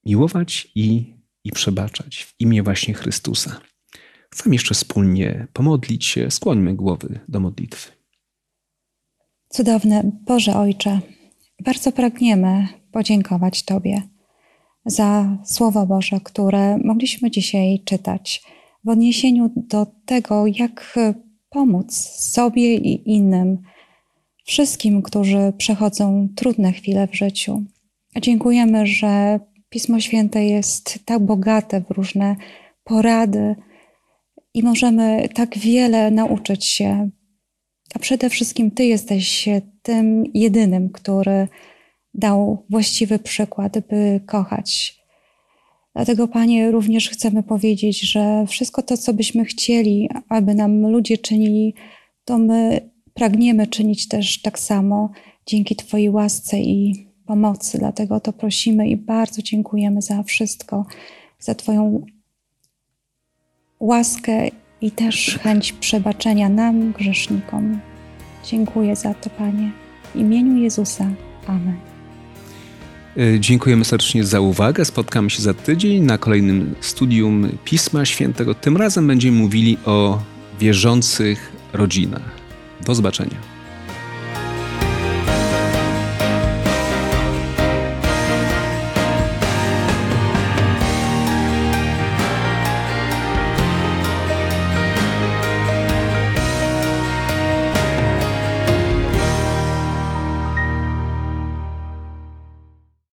miłować 0.05 0.72
i, 0.76 1.16
i 1.43 1.51
przebaczać 1.51 2.24
w 2.24 2.36
imię 2.39 2.64
właśnie 2.64 2.93
Chrystusa. 2.93 3.62
Chcemy 4.34 4.55
jeszcze 4.55 4.74
wspólnie 4.74 5.47
pomodlić 5.53 6.05
się, 6.05 6.32
skłońmy 6.32 6.76
głowy 6.76 7.20
do 7.28 7.39
modlitwy. 7.39 7.91
Cudowny 9.49 10.12
Boże 10.26 10.55
Ojcze, 10.55 10.99
bardzo 11.66 11.91
pragniemy 11.91 12.68
podziękować 12.91 13.64
Tobie 13.64 14.01
za 14.86 15.38
Słowo 15.45 15.86
Boże, 15.86 16.20
które 16.24 16.78
mogliśmy 16.78 17.32
dzisiaj 17.32 17.84
czytać 17.86 18.43
w 18.84 18.90
odniesieniu 18.90 19.52
do 19.56 19.88
tego, 20.06 20.48
jak 20.48 21.00
pomóc 21.50 21.94
sobie 22.18 22.76
i 22.76 23.12
innym, 23.12 23.58
wszystkim, 24.44 25.02
którzy 25.02 25.54
przechodzą 25.58 26.28
trudne 26.36 26.72
chwile 26.72 27.08
w 27.08 27.16
życiu. 27.16 27.64
Dziękujemy, 28.22 28.88
że 28.88 29.40
Pismo 29.70 30.00
Święte 30.00 30.46
jest 30.46 31.00
tak 31.06 31.20
bogate 31.20 31.82
w 31.82 31.92
różne 31.92 32.36
porady 32.84 33.56
i 34.54 34.64
możemy 34.64 35.30
tak 35.34 35.58
wiele 35.58 36.12
nauczyć 36.12 36.66
się. 36.66 37.10
A 37.96 38.00
przede 38.00 38.30
wszystkim 38.30 38.72
Ty 38.72 38.86
jesteś 38.86 39.50
tym 39.82 40.24
jedynym, 40.34 40.90
który 40.90 41.48
dał 42.14 42.66
właściwy 42.70 43.20
przykład, 43.20 43.80
by 43.80 44.22
kochać. 44.26 45.01
Dlatego, 45.96 46.28
Panie, 46.28 46.72
również 46.72 47.10
chcemy 47.10 47.44
powiedzieć, 47.44 48.02
że 48.02 48.46
wszystko 48.48 48.82
to, 48.82 48.98
co 48.98 49.14
byśmy 49.14 49.46
chcieli, 49.46 50.10
aby 50.30 50.56
nam 50.56 50.88
ludzie 50.88 51.18
czynili, 51.18 51.74
to 52.26 52.38
my 52.38 52.89
pragniemy 53.14 53.68
czynić 53.68 54.08
też 54.08 54.42
tak 54.42 54.60
samo 54.60 55.10
dzięki 55.46 55.76
Twojej 55.76 56.10
łasce 56.10 56.60
i 56.60 57.08
pomocy. 57.26 57.78
Dlatego 57.78 58.20
to 58.20 58.34
prosimy 58.34 58.89
i 58.89 58.98
bardzo 58.98 59.42
dziękujemy 59.42 60.02
za 60.02 60.24
wszystko, 60.24 60.86
za 61.39 61.56
Twoją 61.56 62.06
łaskę 63.80 64.48
i 64.82 64.92
też 64.92 65.39
chęć 65.44 65.74
przebaczenia 65.74 66.50
nam, 66.50 66.92
grzesznikom. 66.92 67.80
Dziękuję 68.46 68.96
za 68.96 69.14
to, 69.14 69.30
Panie. 69.30 69.72
W 70.14 70.16
imieniu 70.16 70.58
Jezusa. 70.58 71.12
Amen. 71.48 71.91
E, 73.18 73.39
dziękujemy 73.39 73.86
serdecznie 73.86 74.24
za 74.24 74.39
uwagę. 74.39 74.86
Spotkamy 74.86 75.30
się 75.30 75.41
za 75.41 75.53
tydzień 75.53 76.03
na 76.03 76.18
kolejnym 76.18 76.76
studium 76.82 77.49
Pisma 77.66 78.05
Świętego. 78.05 78.55
Tym 78.55 78.78
razem 78.78 79.07
będziemy 79.07 79.38
mówili 79.38 79.78
o 79.86 80.22
wierzących 80.59 81.51
rodzinach. 81.74 82.32
Do 82.86 82.95
zobaczenia. 82.95 83.51